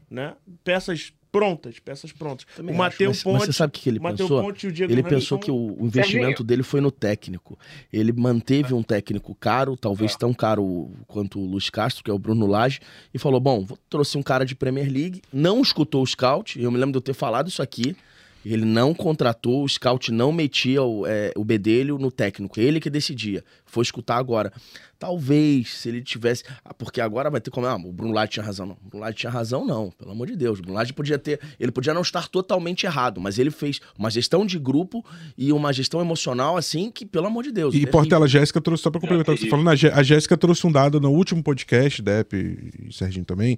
[0.09, 0.35] né?
[0.63, 2.45] Peças prontas, peças prontas.
[2.55, 3.33] Também o Matheus Ponte.
[3.39, 4.41] mas você sabe o que ele pensou?
[4.41, 7.57] Ponte o Diego Ele pensou são- que o, o investimento dele foi no técnico.
[7.91, 12.19] Ele manteve um técnico caro, talvez tão caro quanto o Luiz Castro, que é o
[12.19, 12.79] Bruno Lage,
[13.13, 16.77] e falou: bom, trouxe um cara de Premier League, não escutou o scout, eu me
[16.77, 17.95] lembro de eu ter falado isso aqui.
[18.43, 22.89] Ele não contratou, o scout não metia o, é, o bedelho no técnico, ele que
[22.89, 23.43] decidia.
[23.71, 24.51] Foi escutar agora.
[24.99, 26.43] Talvez, se ele tivesse.
[26.63, 27.65] ah, Porque agora vai ter como.
[27.65, 28.65] Ah, o Bruno Lage tinha razão.
[28.67, 29.89] Não, o Bruno Lage tinha razão, não.
[29.91, 30.59] Pelo amor de Deus.
[30.59, 31.39] O Bruno Lage podia ter.
[31.59, 35.03] Ele podia não estar totalmente errado, mas ele fez uma gestão de grupo
[35.37, 37.73] e uma gestão emocional, assim, que, pelo amor de Deus.
[37.73, 37.91] E terrível.
[37.93, 40.37] Portela, a Jéssica trouxe, só pra complementar o que você falou, a Jé- a Jéssica
[40.37, 43.57] trouxe um dado no último podcast, Dep e Serginho também,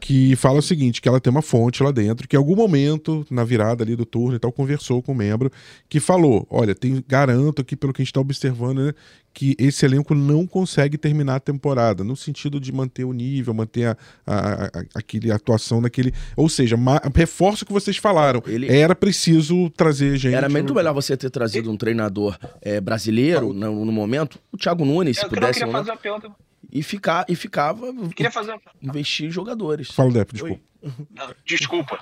[0.00, 3.24] que fala o seguinte, que ela tem uma fonte lá dentro, que em algum momento,
[3.30, 5.50] na virada ali do turno e tal, conversou com um membro
[5.88, 8.92] que falou, olha, tem, garanto aqui, pelo que a gente tá observando, né,
[9.34, 13.86] que esse elenco não consegue terminar a temporada, no sentido de manter o nível, manter
[13.86, 13.96] a,
[14.26, 16.12] a, a- aquele, a atuação naquele...
[16.36, 20.34] Ou seja, ma, reforço o que vocês falaram, Ele- era preciso trazer gente...
[20.34, 24.84] Era muito melhor você ter trazido um treinador é, brasileiro no, no momento, o Thiago
[24.84, 26.30] Nunes, se Eu, eu pudesse, queria não, fazer uma pergunta.
[26.72, 28.54] e, ficar, e ficava Queria fazer.
[28.82, 29.88] investir em jogadores.
[29.90, 30.60] Fala, Dep, desculpa.
[31.14, 31.98] Não, desculpa.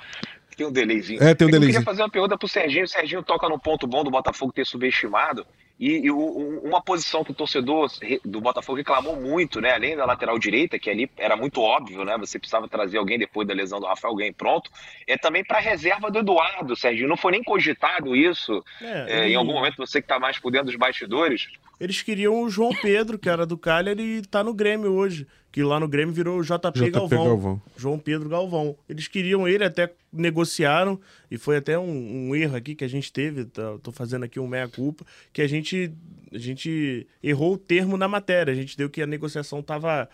[0.56, 1.22] Tem um delayzinho.
[1.22, 1.72] É, tem um que Eu delayzinho.
[1.72, 2.84] queria fazer uma pergunta pro Serginho.
[2.84, 5.46] O Serginho toca no ponto bom do Botafogo ter subestimado.
[5.80, 7.90] E, e o- uma posição que o torcedor
[8.22, 9.72] do Botafogo reclamou muito, né?
[9.72, 12.18] Além da lateral direita, que ali era muito óbvio, né?
[12.18, 14.70] Você precisava trazer alguém depois da lesão do Rafael, alguém pronto.
[15.06, 17.08] É também para reserva do Eduardo, Serginho.
[17.08, 18.62] Não foi nem cogitado isso.
[18.82, 21.48] É, É, ele- Em algum momento, você que tá mais por dentro dos bastidores.
[21.80, 25.26] Eles queriam o João Pedro, que era do Cagliari e tá no Grêmio hoje.
[25.52, 27.24] Que lá no Grêmio virou o JP, JP Galvão.
[27.24, 27.62] Galvão.
[27.76, 28.76] João Pedro Galvão.
[28.88, 33.12] Eles queriam ele, até negociaram, e foi até um, um erro aqui que a gente
[33.12, 35.90] teve, tá, tô fazendo aqui um meia-culpa, que a gente,
[36.32, 38.52] a gente errou o termo na matéria.
[38.52, 40.08] A gente deu que a negociação tava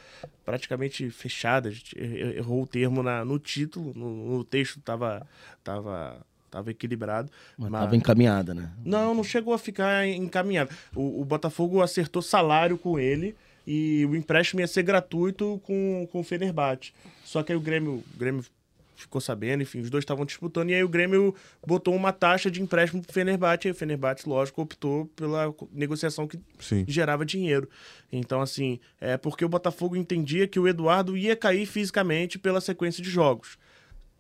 [0.45, 5.27] praticamente fechada, a gente er- errou o termo na, no título, no, no texto tava,
[5.63, 6.19] tava,
[6.51, 7.31] tava equilibrado.
[7.59, 8.71] Mas mas- tava encaminhada, né?
[8.85, 10.71] não, não chegou a ficar encaminhado.
[10.95, 13.35] O, o Botafogo acertou salário com ele
[13.67, 16.93] e o empréstimo ia ser gratuito com, com o Fenerbahçe.
[17.25, 18.45] Só que aí o Grêmio, o Grêmio
[18.97, 21.35] ficou sabendo, enfim, os dois estavam disputando e aí o Grêmio
[21.67, 26.39] botou uma taxa de empréstimo pro Fenerbahçe e o Fenerbahçe, lógico, optou pela negociação que
[26.59, 26.85] Sim.
[26.89, 27.69] gerava dinheiro.
[28.11, 33.03] Então, assim, é porque o Botafogo entendia que o Eduardo ia cair fisicamente pela sequência
[33.03, 33.59] de jogos.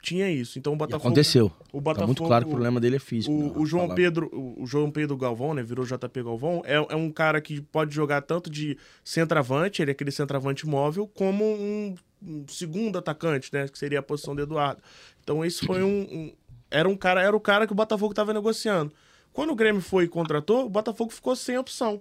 [0.07, 0.57] Tinha isso.
[0.57, 1.09] Então o E Botafogo.
[1.09, 1.46] aconteceu.
[1.72, 3.34] O Tá Botafogo, muito claro que o problema dele é físico.
[3.34, 3.52] né?
[3.57, 6.94] o, o João Pedro, o, o João Pedro Galvão, né, virou JP Galvão, é, é
[6.94, 11.96] um cara que pode jogar tanto de centroavante, ele é aquele centroavante móvel, como um,
[12.22, 14.80] um segundo atacante, né, que seria a posição do Eduardo.
[15.24, 16.32] Então esse foi um, um-
[16.70, 18.92] era um cara, era o cara que o Botafogo estava negociando.
[19.32, 22.00] Quando o Grêmio foi e contratou, o Botafogo ficou sem opção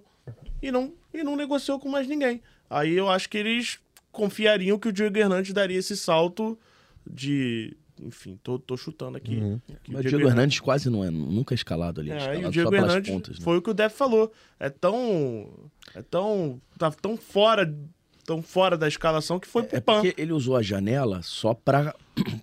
[0.62, 2.40] e não e não negociou com mais ninguém.
[2.70, 3.78] Aí eu acho que eles
[4.12, 6.56] confiariam que o Diego Hernandes daria esse salto
[7.08, 9.40] de enfim, tô, tô chutando aqui.
[9.82, 12.10] que Mas o Diego Hernandes quase não é, nunca é escalado ali.
[12.10, 13.38] É, é, escalado o Diego só pelas Hernandes pontas.
[13.38, 13.44] Né?
[13.44, 14.32] foi o que o Def falou.
[14.60, 15.48] É tão.
[15.94, 16.60] É tão.
[16.78, 17.74] Tá tão fora.
[18.24, 20.02] Tão fora da escalação que foi pro É PAN.
[20.02, 21.94] porque ele usou a janela só pra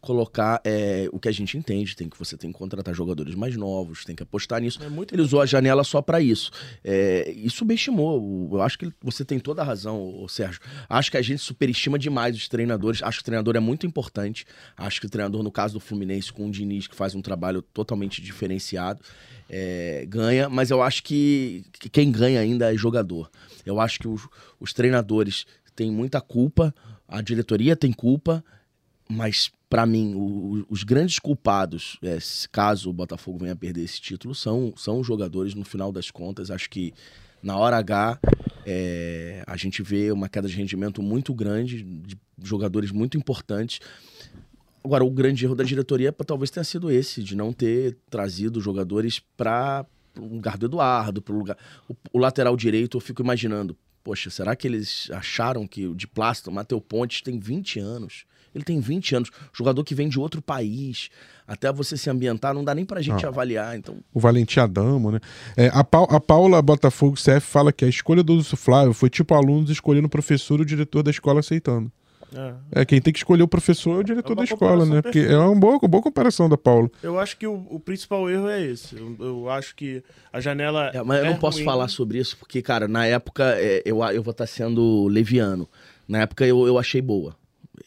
[0.03, 1.95] colocar é, o que a gente entende.
[1.95, 4.83] Tem que você tem que contratar jogadores mais novos, tem que apostar nisso.
[4.83, 6.51] É muito Ele usou a janela só pra isso.
[6.83, 8.49] É, e subestimou.
[8.51, 10.59] Eu acho que ele- você tem toda a razão, Sérgio.
[10.89, 13.01] Acho que a gente superestima demais os treinadores.
[13.01, 14.45] Acho que o treinador é muito importante.
[14.75, 17.61] Acho que o treinador, no caso do Fluminense, com o Diniz, que faz um trabalho
[17.61, 18.99] totalmente diferenciado,
[19.49, 20.49] é, ganha.
[20.49, 23.31] Mas eu acho que, que quem ganha ainda é jogador.
[23.65, 24.27] Eu acho que os,
[24.59, 25.45] os treinadores
[25.75, 26.73] têm muita culpa,
[27.07, 28.43] a diretoria tem culpa,
[29.09, 30.19] mas pra mim, o-
[30.59, 32.19] o- os grandes culpados, é,
[32.51, 36.11] caso o Botafogo venha a perder esse título, são, são os jogadores, no final das
[36.11, 36.51] contas.
[36.51, 36.93] Acho que
[37.41, 38.19] na hora H
[38.67, 43.79] é, a gente vê uma queda de rendimento muito grande, de jogadores muito importantes.
[44.83, 49.17] Agora, o grande erro da diretoria talvez tenha sido esse, de não ter trazido jogadores
[49.35, 51.57] para o lugar do Eduardo, para lugar.
[51.89, 53.75] O, o lateral direito, eu fico imaginando.
[54.03, 56.05] Poxa, será que eles acharam que o de
[56.51, 58.25] o Matheus Pontes, tem 20 anos?
[58.53, 59.29] Ele tem 20 anos.
[59.51, 61.09] Jogador que vem de outro país.
[61.47, 63.29] Até você se ambientar, não dá nem pra gente Ah.
[63.29, 63.75] avaliar.
[63.77, 65.19] Então, O Valentim Adamo, né?
[65.57, 69.09] É, a, Pau- a Paula Botafogo CF fala que a escolha do Lúcio Flávio foi
[69.09, 71.91] tipo alunos escolhendo o professor e o diretor da escola aceitando.
[72.35, 72.81] É.
[72.81, 75.03] É, quem tem que escolher o professor é o diretor É da escola, né?
[75.03, 75.33] Porque perfeita.
[75.33, 76.89] é uma boa, uma boa comparação da Paula.
[77.03, 78.95] Eu acho que o, o principal erro é esse.
[78.95, 80.01] Eu, eu acho que
[80.31, 80.89] a janela.
[80.95, 81.65] É, mas eu é não posso ruim.
[81.65, 85.69] falar sobre isso, porque, cara, na época é, eu, eu vou estar sendo leviano.
[86.07, 87.35] Na época eu, eu achei boa.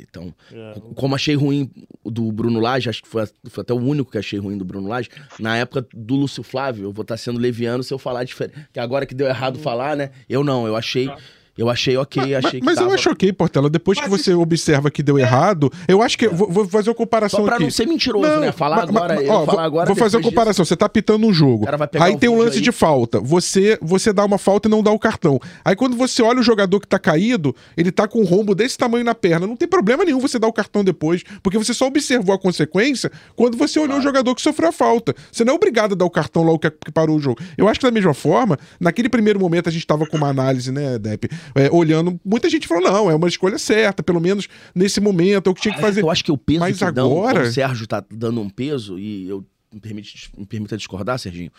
[0.00, 0.74] Então, É.
[0.94, 1.70] como achei ruim
[2.04, 4.88] do Bruno Lage, acho que foi, foi até o único que achei ruim do Bruno
[4.88, 5.08] Lage.
[5.40, 8.66] Na época do Lúcio Flávio, eu vou estar sendo leviano se eu falar diferente.
[8.72, 10.10] Que agora que deu errado falar, né?
[10.28, 11.10] Eu não, eu achei.
[11.56, 13.70] Eu achei ok, Mas, achei que mas eu acho ok, Portela.
[13.70, 16.28] Depois que você observa que deu errado, eu acho que.
[16.28, 17.64] Vou, vou fazer uma comparação Só pra aqui.
[17.64, 18.52] não ser mentiroso, né?
[18.52, 20.64] Falar mas- agora, mas- eu ó, falar vou, agora, Vou fazer uma comparação.
[20.64, 21.66] Você tá pitando um jogo.
[21.98, 22.62] Aí tem um lance aí.
[22.62, 23.20] de falta.
[23.20, 25.40] Você, você dá uma falta e não dá o cartão.
[25.64, 28.76] Aí quando você olha o jogador que tá caído, ele tá com um rombo desse
[28.76, 29.46] tamanho na perna.
[29.46, 33.10] Não tem problema nenhum você dar o cartão depois, porque você só observou a consequência
[33.34, 35.14] quando você olhou o jogador que sofreu a falta.
[35.32, 37.40] Você não é obrigado a dar o cartão logo que, que parou o jogo.
[37.56, 40.70] Eu acho que da mesma forma, naquele primeiro momento a gente tava com uma análise,
[40.70, 42.18] né, Depp, é, olhando.
[42.24, 45.62] Muita gente falou: não, é uma escolha certa, pelo menos nesse momento, é o que
[45.62, 46.02] tinha que fazer.
[46.02, 48.48] Eu acho que o peso Mas que dão, agora- como o Sérgio tá dando um
[48.48, 51.50] peso, e eu me, permite, me permita discordar, Serginho,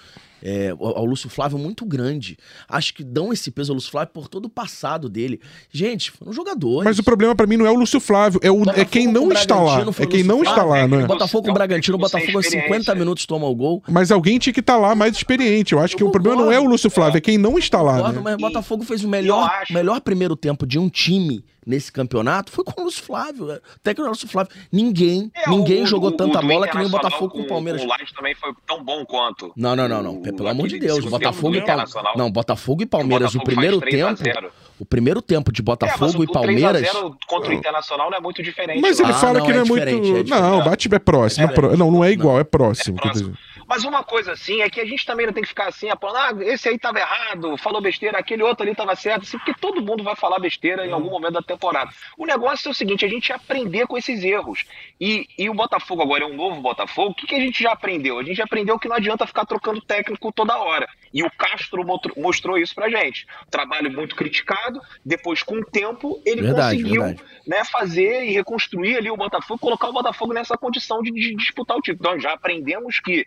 [0.41, 2.37] é, ao ao Lúcio Flávio muito grande.
[2.67, 5.39] Acho que dão esse peso ao Lúcio Flávio por todo o passado dele.
[5.71, 6.83] Gente, foram jogadores.
[6.85, 9.27] Mas o problema pra mim não é o Lúcio Flávio, é, o, é quem não
[9.27, 9.81] com está lá.
[9.81, 11.05] É quem Lúcio não está lá, não é?
[11.05, 12.95] Botafogo com o Bragantino, o Botafogo a 50 experiência.
[12.95, 13.83] minutos toma o gol.
[13.89, 15.73] Mas alguém tinha que estar lá mais experiente.
[15.73, 17.81] Eu acho que Eu o problema não é o Lúcio Flávio, é quem não está
[17.81, 17.97] lá.
[17.97, 18.21] Concordo, Né?
[18.23, 22.49] mas o Botafogo fez o eu melhor, melhor primeiro tempo de um time nesse campeonato
[22.49, 23.51] foi com o Lúcio Flávio.
[23.51, 23.59] é.
[23.75, 24.53] Até que o Lúcio Flávio.
[24.71, 27.47] Ninguém, É, ninguém o- jogou o- tanta o bola que nem o Botafogo com o
[27.47, 27.81] Palmeiras.
[27.81, 29.51] Com o Laje também foi tão bom quanto.
[29.55, 30.15] Não, não, não, não.
[30.17, 31.03] o- Pelo amor de Deus.
[31.05, 31.93] Botafogo e Palmeiras.
[32.15, 33.35] Não, Botafogo e Palmeiras.
[33.35, 34.23] O, Botafogo primeiro faz 3 a tempo.
[34.41, 34.51] 0.
[34.79, 36.81] O primeiro tempo de É, mas Botafogo o e Palmeiras.
[36.83, 38.79] 3x0 contra o Internacional não é muito diferente.
[38.79, 39.85] Mas ele Ah, fala não, que é não é muito.
[39.85, 40.39] diferente, é.
[40.39, 41.45] Não, bate é próximo.
[41.45, 42.97] é pró- Não, não é igual, é próximo.
[42.97, 43.37] É quer próximo.
[43.67, 46.41] Mas uma coisa assim é que a gente também não tem que ficar assim, apontando,
[46.41, 49.81] ah, esse aí tava errado, falou besteira, aquele outro ali tava certo, assim, porque todo
[49.81, 51.91] mundo vai falar besteira em algum momento da temporada.
[52.17, 54.63] O negócio é o seguinte, a gente aprender com esses erros.
[54.99, 57.73] E, e o Botafogo agora é um novo Botafogo, o que, que a gente já
[57.73, 58.19] aprendeu?
[58.19, 60.87] A gente já aprendeu que não adianta ficar trocando técnico toda hora.
[61.13, 61.83] E o Castro
[62.15, 63.27] mostrou isso pra gente.
[63.49, 67.23] Trabalho muito criticado, depois com o tempo ele Verdade, conseguiu verdade.
[67.45, 71.75] né, fazer e reconstruir ali o Botafogo, colocar o Botafogo nessa condição de, de disputar
[71.75, 71.99] o título.
[71.99, 73.25] Então já aprendemos que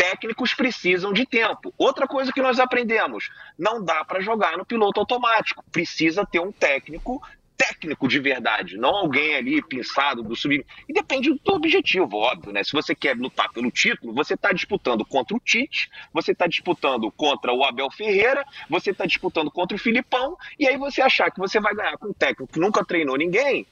[0.00, 1.74] técnicos precisam de tempo.
[1.76, 3.28] Outra coisa que nós aprendemos,
[3.58, 5.62] não dá para jogar no piloto automático.
[5.70, 7.20] Precisa ter um técnico
[7.54, 10.64] técnico de verdade, não alguém ali pensado do sub.
[10.88, 12.64] E depende do objetivo, óbvio, né?
[12.64, 17.12] Se você quer lutar pelo título, você está disputando contra o Tite, você está disputando
[17.12, 21.38] contra o Abel Ferreira, você está disputando contra o Filipão, e aí você achar que
[21.38, 23.66] você vai ganhar com um técnico que nunca treinou ninguém,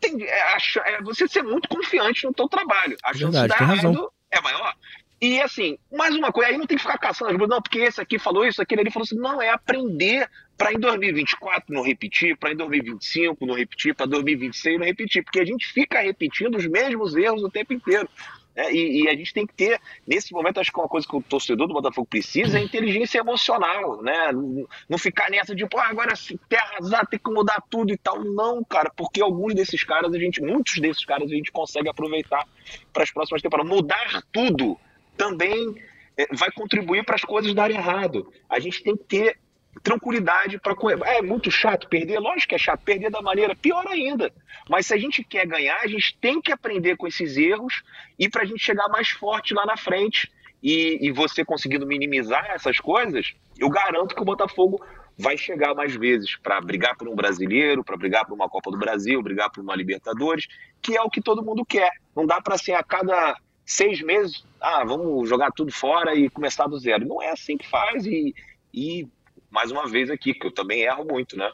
[0.00, 0.56] tem- é,
[0.86, 2.96] é você ser muito confiante no teu trabalho.
[3.04, 3.90] A chance Verdade, de razão.
[3.92, 4.74] errado é maior.
[5.20, 8.00] E assim, mais uma coisa, aí não tem que ficar caçando coisas, não, porque esse
[8.00, 12.36] aqui falou isso, aquele ali falou assim, não, é aprender para em 2024 não repetir,
[12.36, 16.66] para em 2025 não repetir, para 2026 não repetir, porque a gente fica repetindo os
[16.68, 18.08] mesmos erros o tempo inteiro.
[18.54, 18.72] né?
[18.72, 21.22] E, e a gente tem que ter, nesse momento, acho que uma coisa que o
[21.22, 24.30] torcedor do Botafogo precisa é inteligência emocional, né?
[24.32, 27.96] Não, não ficar nessa de, pô, agora se tem arrasar, tem que mudar tudo e
[27.96, 28.22] tal.
[28.22, 32.46] Não, cara, porque alguns desses caras, a gente, muitos desses caras a gente consegue aproveitar
[32.92, 33.70] para as próximas temporadas.
[33.70, 34.78] Mudar tudo
[35.18, 35.74] também
[36.16, 38.32] é, vai contribuir para as coisas darem errado.
[38.48, 39.38] A gente tem que ter
[39.82, 40.74] tranquilidade para
[41.06, 44.32] é muito chato perder, lógico que é chato perder da maneira pior ainda.
[44.68, 47.82] Mas se a gente quer ganhar, a gente tem que aprender com esses erros
[48.18, 50.30] e para a gente chegar mais forte lá na frente.
[50.60, 54.84] E, e você conseguindo minimizar essas coisas, eu garanto que o Botafogo
[55.16, 58.76] vai chegar mais vezes para brigar por um brasileiro, para brigar por uma Copa do
[58.76, 60.48] Brasil, brigar por uma Libertadores,
[60.82, 61.90] que é o que todo mundo quer.
[62.14, 63.36] Não dá para ser a cada
[63.68, 67.06] seis meses, ah, vamos jogar tudo fora e começar do zero.
[67.06, 68.34] Não é assim que faz e,
[68.72, 69.06] e
[69.50, 71.52] mais uma vez aqui, que eu também erro muito, né?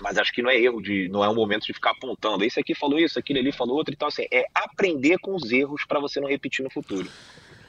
[0.00, 2.44] Mas acho que não é erro de, não é um momento de ficar apontando.
[2.44, 5.84] Esse aqui falou isso, aquele ali falou outro, então assim, é aprender com os erros
[5.86, 7.08] para você não repetir no futuro.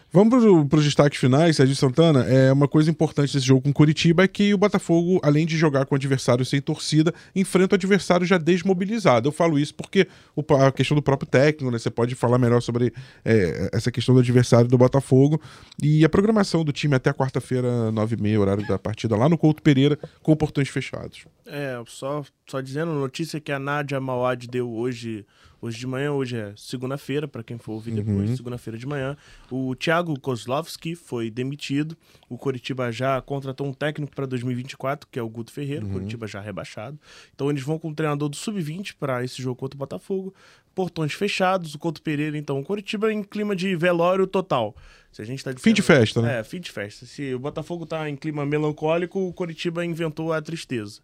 [0.10, 2.24] Vamos para os destaques finais, Sérgio Santana.
[2.24, 5.86] É uma coisa importante desse jogo com Curitiba é que o Botafogo, além de jogar
[5.86, 9.28] com adversário sem torcida, enfrenta o adversário já desmobilizado.
[9.28, 11.78] Eu falo isso porque o- a questão do próprio técnico, né?
[11.78, 12.94] Você pode falar melhor sobre
[13.26, 15.42] é, essa questão do adversário do Botafogo
[15.84, 19.38] e a programação do time até quarta-feira, nove e meia, horário da partida, lá no
[19.38, 21.26] Couto Pereira, com portões fechados.
[21.46, 25.26] É, só, só dizendo, notícia que a Nádia Mawad deu hoje,
[25.62, 29.18] hoje de manhã, hoje é segunda-feira, para quem for ouvir depois, segunda-feira de manhã.
[29.50, 31.98] O Thiago Kozlovski foi demitido.
[32.30, 35.86] O Coritiba já contratou um técnico para 2024, que é o Guto Ferreira.
[35.86, 37.00] O Coritiba já rebaixado.
[37.34, 40.34] Então eles vão com o treinador do Sub-20 para esse jogo contra o Botafogo.
[40.76, 44.76] Portões fechados, o Couto Pereira, então, o Coritiba em clima de velório total.
[45.12, 46.40] Se a gente tá Fim de festa, né?
[46.40, 47.08] É, fim de festa.
[47.08, 51.02] Se o Botafogo tá em clima melancólico, o Coritiba inventou a tristeza.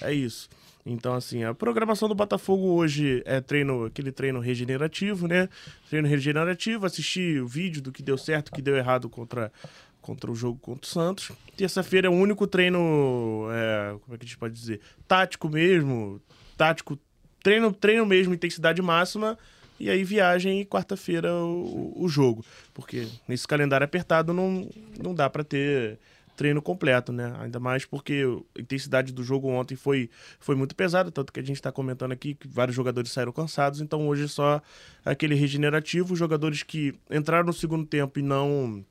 [0.00, 0.48] É isso.
[0.88, 5.48] Então, assim, a programação do Botafogo hoje é treino, aquele treino regenerativo, né?
[5.90, 9.52] Treino regenerativo, assistir o vídeo do que deu certo, o que deu errado contra,
[10.00, 11.32] contra o jogo contra o Santos.
[11.56, 14.80] Terça-feira é o único treino, é, como é que a gente pode dizer?
[15.08, 16.20] Tático mesmo,
[16.56, 16.96] tático,
[17.42, 19.36] treino, treino mesmo, intensidade máxima.
[19.78, 22.44] E aí viagem e quarta-feira o, o jogo.
[22.72, 24.70] Porque nesse calendário apertado não,
[25.02, 25.98] não dá para ter
[26.36, 27.34] treino completo, né?
[27.40, 28.24] Ainda mais porque
[28.56, 32.12] a intensidade do jogo ontem foi, foi muito pesada, tanto que a gente está comentando
[32.12, 34.60] aqui que vários jogadores saíram cansados, então hoje só
[35.04, 38.84] aquele regenerativo, jogadores que entraram no segundo tempo e não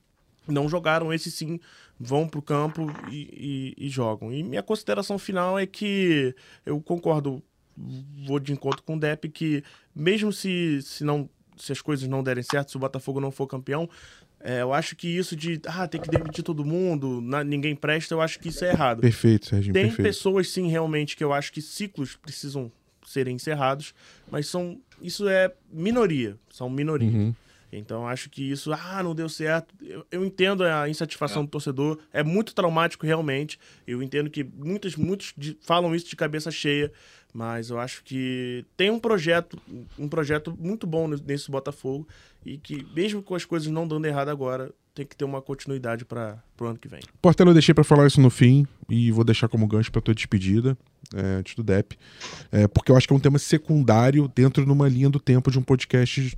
[0.48, 1.60] não jogaram, esses sim
[2.00, 4.32] vão para o campo e, e, e jogam.
[4.32, 6.36] E minha consideração final é que
[6.66, 7.42] eu concordo,
[7.76, 9.64] vou de encontro com o Depp, que
[9.96, 11.28] mesmo se, se não
[11.58, 13.90] se as coisas não derem certo, se o Botafogo não for campeão,
[14.46, 18.14] é, eu acho que isso de ah, tem que demitir todo mundo, na, ninguém presta,
[18.14, 19.02] eu acho que isso é errado.
[19.02, 19.74] Perfeito, Serginho.
[19.74, 20.08] Tem perfeito.
[20.08, 22.72] pessoas, sim, realmente, que eu acho que ciclos precisam
[23.06, 23.94] serem encerrados,
[24.30, 27.10] mas são isso é minoria, são minoria.
[27.10, 27.34] Uhum.
[27.72, 29.74] Então eu acho que isso, ah, não deu certo.
[29.82, 33.60] Eu, eu entendo a insatisfação do torcedor, é muito traumático realmente.
[33.86, 36.92] Eu entendo que muitos, muitos de- falam isso de cabeça cheia,
[37.36, 39.60] mas eu acho que tem um projeto,
[40.00, 42.08] um projeto muito bom ne- nesse Botafogo
[42.46, 46.06] e que mesmo com as coisas não dando errado agora, tem que ter uma continuidade
[46.06, 47.02] para o ano que vem.
[47.22, 50.16] Portela, eu deixei pra falar isso no fim e vou deixar como gancho pra tua
[50.16, 50.78] despedida,
[51.14, 51.98] é, antes do DEP,
[52.54, 55.52] é, porque eu acho que é um tema secundário dentro de uma linha do tempo
[55.52, 56.38] de um podcast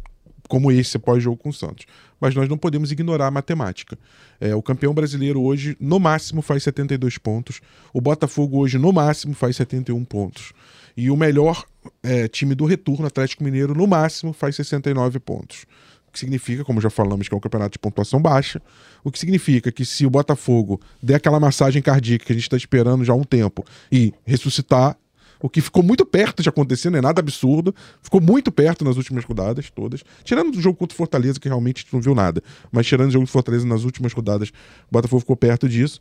[0.49, 1.85] como esse pós-jogo com o Santos.
[2.19, 3.95] Mas nós não podemos ignorar a matemática.
[4.39, 7.61] É, o campeão brasileiro hoje, no máximo, faz 72 pontos.
[7.93, 10.53] O Botafogo hoje, no máximo, faz 71 pontos.
[10.97, 11.63] E o melhor
[12.01, 15.65] é, time do retorno, Atlético Mineiro, no máximo, faz 69 pontos.
[16.07, 18.59] O que significa, como já falamos, que é um campeonato de pontuação baixa.
[19.03, 22.57] O que significa que se o Botafogo der aquela massagem cardíaca que a gente está
[22.57, 24.97] esperando já há um tempo e ressuscitar,
[25.39, 28.97] o que ficou muito perto de acontecer, não é nada absurdo, ficou muito perto nas
[28.97, 32.41] últimas rodadas todas, tirando do jogo contra o Fortaleza, que realmente não viu nada,
[32.71, 34.53] mas tirando o jogo do Fortaleza nas últimas rodadas, o
[34.91, 35.99] Botafogo ficou perto disso.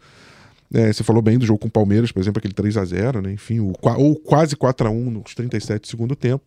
[0.73, 3.23] É, você falou bem do jogo com o Palmeiras, por exemplo, aquele 3 a 0
[3.23, 3.33] né?
[3.33, 6.45] Enfim, o, ou quase 4 a 1 nos 37 do segundo tempo.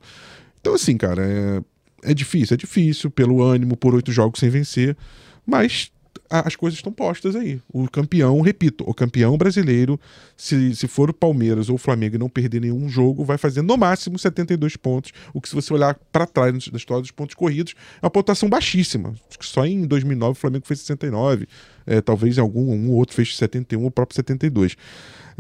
[0.60, 4.96] Então, assim, cara, é, é difícil, é difícil, pelo ânimo, por oito jogos sem vencer,
[5.46, 5.92] mas
[6.30, 7.62] as coisas estão postas aí.
[7.72, 10.00] O campeão, repito, o campeão brasileiro,
[10.36, 13.62] se, se for o Palmeiras ou o Flamengo e não perder nenhum jogo, vai fazer
[13.62, 15.12] no máximo 72 pontos.
[15.34, 18.50] O que, se você olhar para trás na história dos pontos corridos, é uma pontuação
[18.50, 19.14] baixíssima.
[19.40, 21.48] Só em 2009 o Flamengo fez 69,
[21.86, 24.76] é, talvez algum um ou outro fez 71, o próprio 72.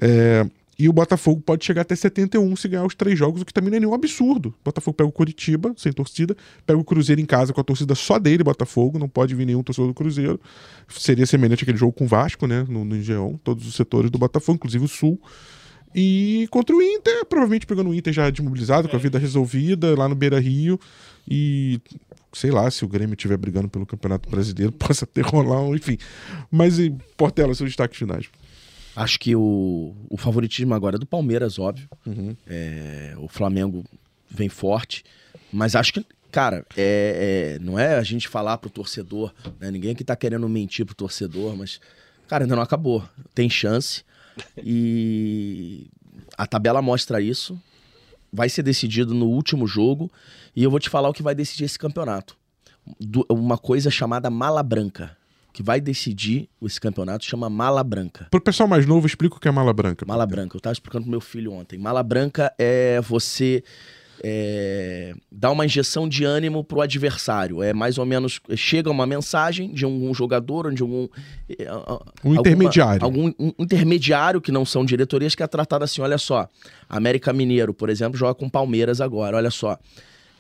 [0.01, 0.45] É,
[0.79, 3.69] e o Botafogo pode chegar até 71 se ganhar os três jogos, o que também
[3.69, 4.49] não é nenhum absurdo.
[4.61, 7.93] O Botafogo pega o Curitiba, sem torcida, pega o Cruzeiro em casa com a torcida
[7.95, 10.39] só dele, Botafogo, não pode vir nenhum torcedor do Cruzeiro.
[10.87, 14.17] Seria semelhante àquele jogo com o Vasco, né, no, no Engeão, todos os setores do
[14.17, 15.21] Botafogo, inclusive o Sul.
[15.93, 20.07] E contra o Inter, provavelmente pegando o Inter já desmobilizado, com a vida resolvida, lá
[20.07, 20.79] no Beira Rio.
[21.27, 21.81] E
[22.31, 25.97] sei lá, se o Grêmio estiver brigando pelo Campeonato Brasileiro, possa ter rolar, um- enfim.
[26.51, 26.75] Mas,
[27.17, 28.27] Portela, seus destaques finais.
[28.95, 31.87] Acho que o, o favoritismo agora é do Palmeiras, óbvio.
[32.05, 32.35] Uhum.
[32.47, 33.83] É, o Flamengo
[34.29, 35.03] vem forte.
[35.51, 39.71] Mas acho que, cara, é, é- não é a gente falar pro torcedor, né?
[39.71, 41.79] Ninguém aqui tá querendo mentir pro torcedor, mas,
[42.27, 43.03] cara, ainda não acabou.
[43.33, 44.03] Tem chance.
[44.63, 45.87] E
[46.37, 47.59] a tabela mostra isso.
[48.31, 50.11] Vai ser decidido no último jogo.
[50.55, 52.37] E eu vou te falar o que vai decidir esse campeonato.
[52.99, 55.17] Du- uma coisa chamada mala branca.
[55.51, 58.27] Que vai decidir esse campeonato chama mala branca.
[58.31, 60.05] Pro pessoal mais novo, explica o que é mala branca.
[60.05, 61.77] Mala branca, eu tava explicando pro meu filho ontem.
[61.77, 63.63] Mala branca é você
[64.23, 67.63] é, dar uma injeção de ânimo pro adversário.
[67.63, 68.39] É mais ou menos.
[68.55, 71.07] Chega uma mensagem de algum jogador ou de algum.
[71.49, 73.03] é, Um alguma- intermediário.
[73.03, 76.47] Algum um intermediário que não são diretorias que é tratado assim: olha só,
[76.87, 79.77] América Mineiro, por exemplo, joga com Palmeiras agora, olha só.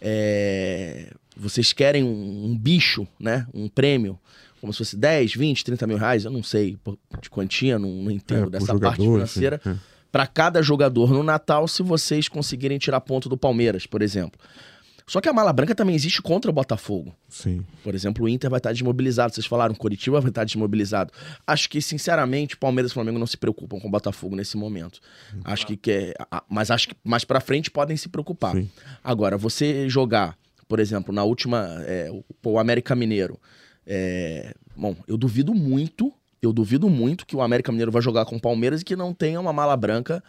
[0.01, 3.47] é, vocês querem um, um bicho, né?
[3.53, 4.19] Um prêmio.
[4.61, 6.77] Como se fosse 10, 20, 30 mil reais, eu não sei
[7.21, 9.79] de quantia, não, não entendo É, dessa parte jogador, financeira enfim, é.
[10.11, 14.39] para cada jogador no Natal se vocês conseguirem tirar ponto do Palmeiras, por exemplo.
[15.07, 17.15] Só que a mala branca também existe contra o Botafogo.
[17.27, 17.65] Sim.
[17.83, 19.33] Por exemplo, o Inter vai estar desmobilizado.
[19.33, 21.11] Vocês falaram, o Coritiba vai estar desmobilizado.
[21.47, 24.99] Acho que, sinceramente, Palmeiras e Flamengo não se preocupam com o Botafogo nesse momento.
[25.43, 26.13] Acho que quer.
[26.29, 28.53] a- Mas acho que mais pra frente podem se preocupar.
[28.55, 28.69] Sim.
[29.03, 30.37] Agora, você jogar,
[30.67, 31.65] por exemplo, na última.
[31.87, 33.39] é, o, o América Mineiro.
[33.89, 38.37] É, Bom, eu duvido muito, eu duvido muito que o América Mineiro vai jogar com
[38.37, 40.23] o Palmeiras e que não tenha uma mala branca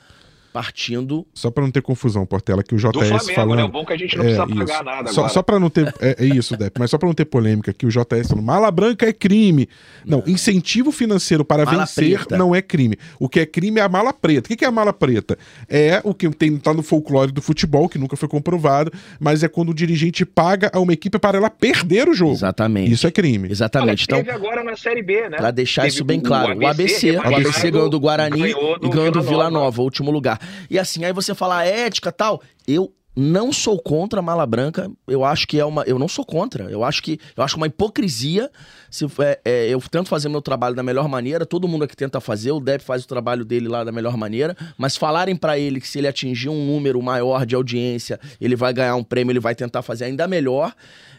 [0.52, 1.26] partindo.
[1.34, 3.56] Só para não ter confusão, Portela, que o JS Do Flamengo, falando.
[3.58, 3.64] né?
[3.64, 4.56] O bom é que a gente não É, precisa isso.
[4.66, 5.32] pagar nada Só, agora.
[5.34, 5.94] só para não ter.
[6.00, 8.70] É, é isso, Depp, mas só para não ter polêmica, que o JS falando, mala
[8.70, 9.68] branca é crime.
[10.04, 12.36] Não, incentivo financeiro para Mala vencer preta.
[12.38, 12.96] não é crime.
[13.18, 14.52] O que é crime é a mala preta.
[14.52, 15.38] O que é a mala preta?
[15.68, 19.48] É o que tem, tá no folclore do futebol, que nunca foi comprovado, mas é
[19.48, 22.32] quando o dirigente paga a uma equipe para ela perder o jogo.
[22.32, 22.92] Exatamente.
[22.92, 23.48] Isso é crime.
[23.50, 24.06] Exatamente.
[24.10, 25.36] Olha, Então, teve agora na Série B, né?
[25.36, 26.58] Pra deixar Teve isso bem o- claro.
[26.58, 29.44] O ABC, o ABC rebaixado, ganhou do Guarani ganhou do e ganhou do Vila Vila
[29.50, 29.64] Nova.
[29.64, 30.39] Nova, último lugar.
[30.68, 32.42] E assim, aí você fala ética tal.
[32.66, 34.90] Eu não sou contra a mala branca.
[35.06, 35.82] Eu acho que é uma.
[35.82, 36.64] Eu não sou contra.
[36.70, 38.50] Eu acho que eu acho uma hipocrisia.
[38.90, 41.44] Se, é, é, eu tento fazer meu trabalho da melhor maneira.
[41.44, 42.52] Todo mundo aqui tenta fazer.
[42.52, 44.56] O Deb faz o trabalho dele lá da melhor maneira.
[44.78, 48.72] Mas falarem pra ele que se ele atingir um número maior de audiência, ele vai
[48.72, 50.72] ganhar um prêmio, ele vai tentar fazer ainda melhor.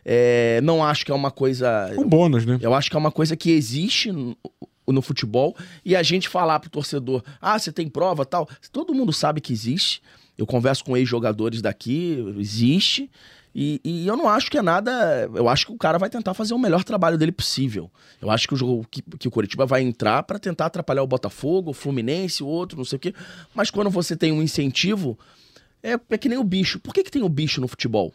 [0.05, 1.93] é, não acho que é uma coisa.
[1.97, 2.57] Um bônus, né?
[2.61, 4.11] Eu acho que é uma coisa que existe
[4.91, 8.47] no, futebol e a gente falar pro torcedor, ah, você tem prova tal.
[8.71, 10.01] Todo mundo sabe que existe.
[10.37, 13.09] Eu converso com ex-jogadores daqui, existe.
[13.53, 15.29] E, e eu não acho que é nada.
[15.33, 17.91] Eu acho que o cara vai tentar fazer o melhor trabalho dele possível.
[18.21, 21.07] Eu acho que o jogo que, que o Curitiba vai entrar pra tentar atrapalhar o
[21.07, 23.13] Botafogo, o Fluminense, o outro, não sei o quê.
[23.53, 25.19] Mas quando você tem um incentivo,
[25.83, 26.79] é, é que nem o bicho.
[26.79, 28.13] Por que, que tem o bicho no futebol?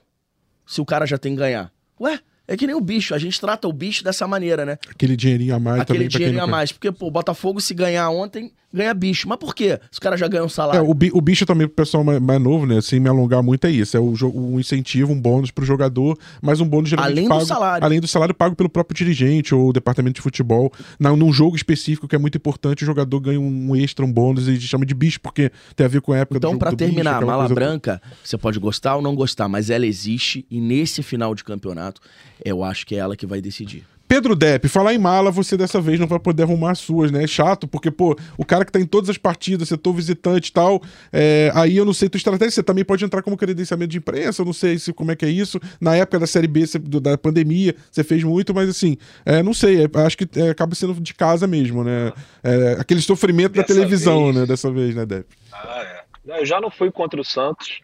[0.67, 1.71] Se o cara já tem que ganhar?
[2.01, 2.19] Ué,
[2.49, 3.15] é que nem o bicho.
[3.15, 4.79] A gente trata o bicho dessa maneira, né?
[4.89, 6.09] Aquele dinheirinho a mais Aquele também.
[6.09, 6.73] pra quem dinheirinho a mais.
[6.73, 9.29] Porque, pô, o Botafogo, se ganhar ontem, ganha bicho.
[9.29, 9.81] Mas por quê?
[9.91, 10.89] Os caras já ganham É, salário.
[10.89, 12.81] o, bi- o bicho também, pro pessoal mais, mais novo, né?
[12.81, 13.97] Sem me alongar muito, é isso.
[13.97, 17.47] É o um incentivo, um bônus pro jogador, mas um bônus geralmente Além do pago,
[17.47, 17.85] salário.
[17.85, 20.73] Além do salário pago pelo próprio dirigente ou departamento de futebol.
[21.01, 24.47] Na, num jogo específico que é muito importante, o jogador ganha um extra, um bônus,
[24.49, 26.77] e chama de bicho, porque tem a ver com a época do Então, pra do
[26.77, 30.45] bicho, terminar, aquela mala coisa- branca, você pode gostar ou não gostar, mas ela existe
[30.51, 32.01] e nesse final de campeonato,
[32.45, 33.85] eu acho que é ela que vai decidir.
[34.09, 37.25] Pedro Depp, falar em mala, você dessa vez não vai poder arrumar as suas, né?
[37.25, 40.53] É chato, porque, pô, o cara que tá em todas as partidas, setor visitante e
[40.53, 40.81] tal,
[41.13, 44.43] é, aí eu não sei tua estratégia, você também pode entrar como credenciamento de imprensa,
[44.43, 45.61] eu não sei se, como é que é isso.
[45.81, 49.43] Na época da Série B, você- do- da pandemia, você fez muito, mas assim, é,
[49.43, 52.13] não sei, é, acho que é, acaba sendo de casa mesmo, né?
[52.45, 54.37] É, aquele sofrimento da Dessa televisão, vez.
[54.37, 54.47] né?
[54.47, 55.27] Dessa vez, né, Depp?
[55.53, 55.83] Ah,
[56.29, 56.41] é.
[56.41, 57.81] Eu já não fui contra o Santos.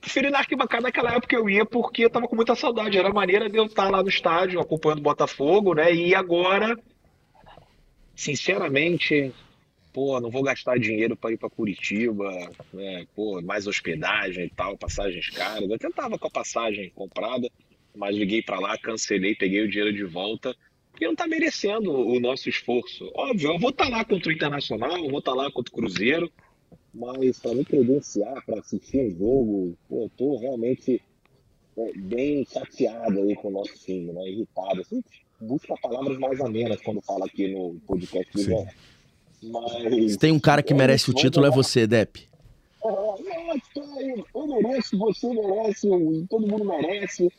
[0.00, 2.98] Preferi na arquibancada naquela época eu ia porque eu tava com muita saudade.
[2.98, 5.92] Era maneira de eu estar lá no estádio acompanhando o Botafogo, né?
[5.92, 6.78] E agora,
[8.14, 9.32] sinceramente,
[9.92, 12.30] pô, não vou gastar dinheiro para ir para Curitiba,
[12.72, 13.06] né?
[13.14, 15.68] Pô, mais hospedagem e tal, passagens caras.
[15.68, 17.50] Eu tentava com a passagem comprada,
[17.94, 20.56] mas liguei para lá, cancelei, peguei o dinheiro de volta.
[20.98, 23.10] E não tá merecendo o nosso esforço.
[23.14, 26.30] Óbvio, eu vou estar lá contra o Internacional, eu vou estar lá contra o Cruzeiro,
[26.92, 31.00] mas para me credenciar para assistir um jogo, pô, eu tô realmente
[31.76, 34.28] é, bem chateado aí com o nosso time, né?
[34.28, 34.80] Irritado.
[34.80, 35.02] Assim,
[35.40, 38.66] busca palavras mais amenas quando fala aqui no podcast do.
[39.42, 40.12] Mas.
[40.12, 42.28] Se tem um cara que é merece o título, é você, Depp.
[42.84, 45.88] É, não, eu, mereço, você merece,
[46.28, 47.30] todo mundo merece.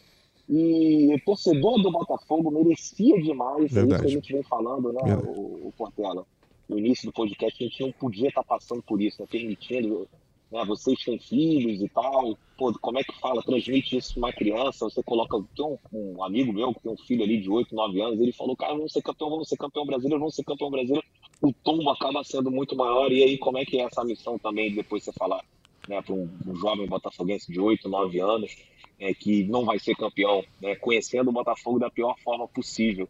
[0.50, 3.64] E o torcedor do Botafogo merecia demais.
[3.64, 4.02] É isso Verdade.
[4.02, 5.28] que a gente vem falando, né, Verdade.
[5.28, 6.26] o, o Portela?
[6.72, 10.08] No início do podcast, a gente não podia estar passando por isso, né, permitindo.
[10.50, 12.38] Né, vocês têm filhos e tal.
[12.58, 13.44] Pô, como é que fala?
[13.44, 14.90] Transmite isso pra uma criança.
[14.90, 15.38] Você coloca.
[15.54, 18.22] Tem um, um amigo meu que tem um filho ali de 8, 9 anos.
[18.22, 21.06] Ele falou: Cara, vamos ser campeão, vamos ser campeão brasileiro, vamos ser campeão brasileiro.
[21.42, 23.12] O tombo acaba sendo muito maior.
[23.12, 25.44] E aí, como é que é essa missão também, de depois você falar
[25.90, 28.56] né, para um, um jovem botafoguense de 8, 9 anos,
[28.98, 33.10] é, que não vai ser campeão, né, conhecendo o Botafogo da pior forma possível,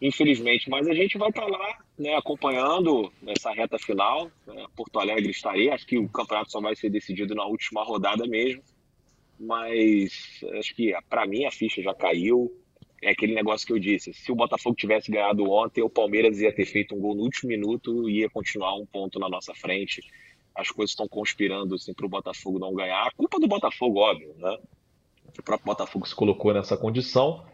[0.00, 0.68] infelizmente.
[0.68, 4.30] Mas a gente vai estar lá né, acompanhando essa reta final.
[4.46, 8.26] Né, Porto Alegre estarei, acho que o campeonato só vai ser decidido na última rodada
[8.26, 8.62] mesmo.
[9.38, 12.54] Mas acho que para mim a ficha já caiu.
[13.02, 16.52] É aquele negócio que eu disse: se o Botafogo tivesse ganhado ontem, o Palmeiras ia
[16.52, 20.02] ter feito um gol no último minuto e ia continuar um ponto na nossa frente
[20.54, 23.06] as coisas estão conspirando assim, para o Botafogo não ganhar.
[23.06, 24.58] A culpa do Botafogo, óbvio, né?
[25.38, 27.46] O próprio Botafogo se colocou nessa condição.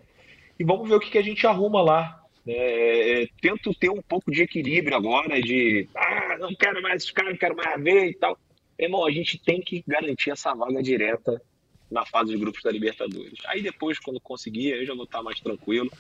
[0.59, 2.23] E vamos ver o que, que a gente arruma lá.
[2.47, 7.33] É, é, tento ter um pouco de equilíbrio agora, de ah, não quero mais caras,
[7.33, 8.39] não quero mais ver e tal.
[8.79, 11.43] Irmão, a gente tem que garantir essa vaga direta
[11.91, 13.39] na fase de grupos da Libertadores.
[13.47, 15.91] Aí depois, quando conseguir, eu já vou estar mais tranquilo.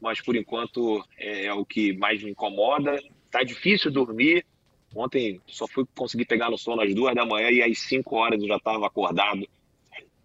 [0.00, 3.00] Mas por enquanto é, é o que mais me incomoda.
[3.30, 4.44] Tá difícil dormir.
[4.94, 8.40] Ontem só fui conseguir pegar no sono às duas da manhã e às cinco horas
[8.40, 9.46] eu já estava acordado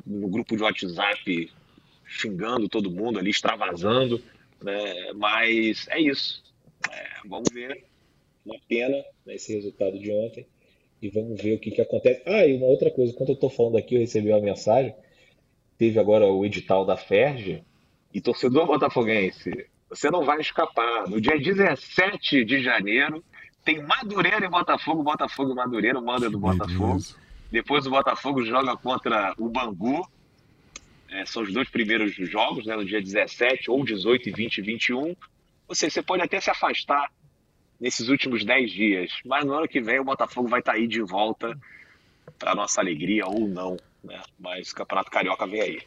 [0.06, 1.52] no grupo de WhatsApp
[2.06, 4.22] xingando todo mundo ali, extravasando,
[4.64, 5.12] né?
[5.16, 6.44] Mas é isso.
[6.92, 7.86] É, vamos ver.
[8.46, 10.46] Uma pena né, esse resultado de ontem
[11.02, 12.22] e vamos ver o que, que acontece.
[12.26, 14.94] Ah, e uma outra coisa, quando eu estou falando aqui, eu recebi uma mensagem.
[15.78, 17.64] Teve agora o edital da Ferge
[18.14, 19.68] e torcedor botafoguense.
[19.90, 21.08] Você não vai escapar.
[21.08, 23.24] No dia 17 de janeiro,
[23.66, 27.00] tem Madureira e Botafogo, Botafogo e Madureira, manda do Botafogo.
[27.52, 30.08] Depois o Botafogo joga contra o Bangu.
[31.12, 35.16] É, são os dois primeiros jogos, né, no dia 17, ou 18, 20 e 21.
[35.68, 37.12] Ou seja, você pode até se afastar
[37.80, 40.88] nesses últimos 10 dias, mas no ano que vem o Botafogo vai estar tá aí
[40.88, 41.58] de volta
[42.40, 43.76] para nossa alegria ou não.
[44.04, 44.20] Né?
[44.40, 45.80] Mas o Campeonato Carioca vem aí.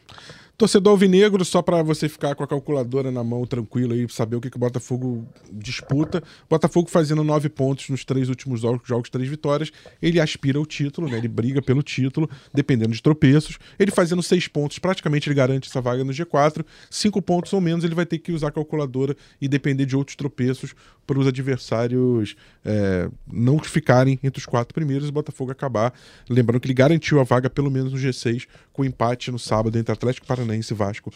[0.57, 4.41] Torcedor alvinegro, só para você ficar com a calculadora na mão tranquilo aí, saber o
[4.41, 6.23] que, que o Botafogo disputa.
[6.49, 9.69] Botafogo fazendo nove pontos nos três últimos jogos, jogos, três vitórias.
[10.01, 11.17] Ele aspira ao título, né?
[11.17, 13.59] Ele briga pelo título, dependendo de tropeços.
[13.77, 16.65] Ele fazendo seis pontos, praticamente ele garante essa vaga no G4.
[16.89, 20.15] Cinco pontos ou menos, ele vai ter que usar a calculadora e depender de outros
[20.15, 20.73] tropeços
[21.05, 25.93] para os adversários é, não ficarem entre os quatro primeiros e o Botafogo acabar.
[26.29, 29.93] Lembrando que ele garantiu a vaga pelo menos no G6 com empate no sábado entre
[29.93, 31.11] Atlético Paranaense e Vasco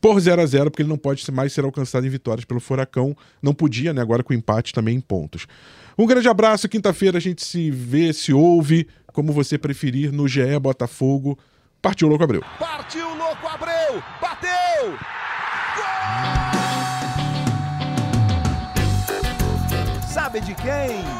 [0.00, 3.16] por 0 a 0 porque ele não pode mais ser alcançado em vitórias pelo Furacão.
[3.42, 4.00] Não podia, né?
[4.00, 5.46] Agora com empate também em pontos.
[5.98, 6.68] Um grande abraço.
[6.68, 11.38] Quinta-feira a gente se vê, se ouve, como você preferir, no GE Botafogo.
[11.82, 12.42] Partiu Louco Abreu.
[12.58, 14.02] Partiu Louco Abreu!
[14.20, 14.98] Bateu!
[15.76, 16.70] Gol!
[20.08, 21.19] Sabe de quem?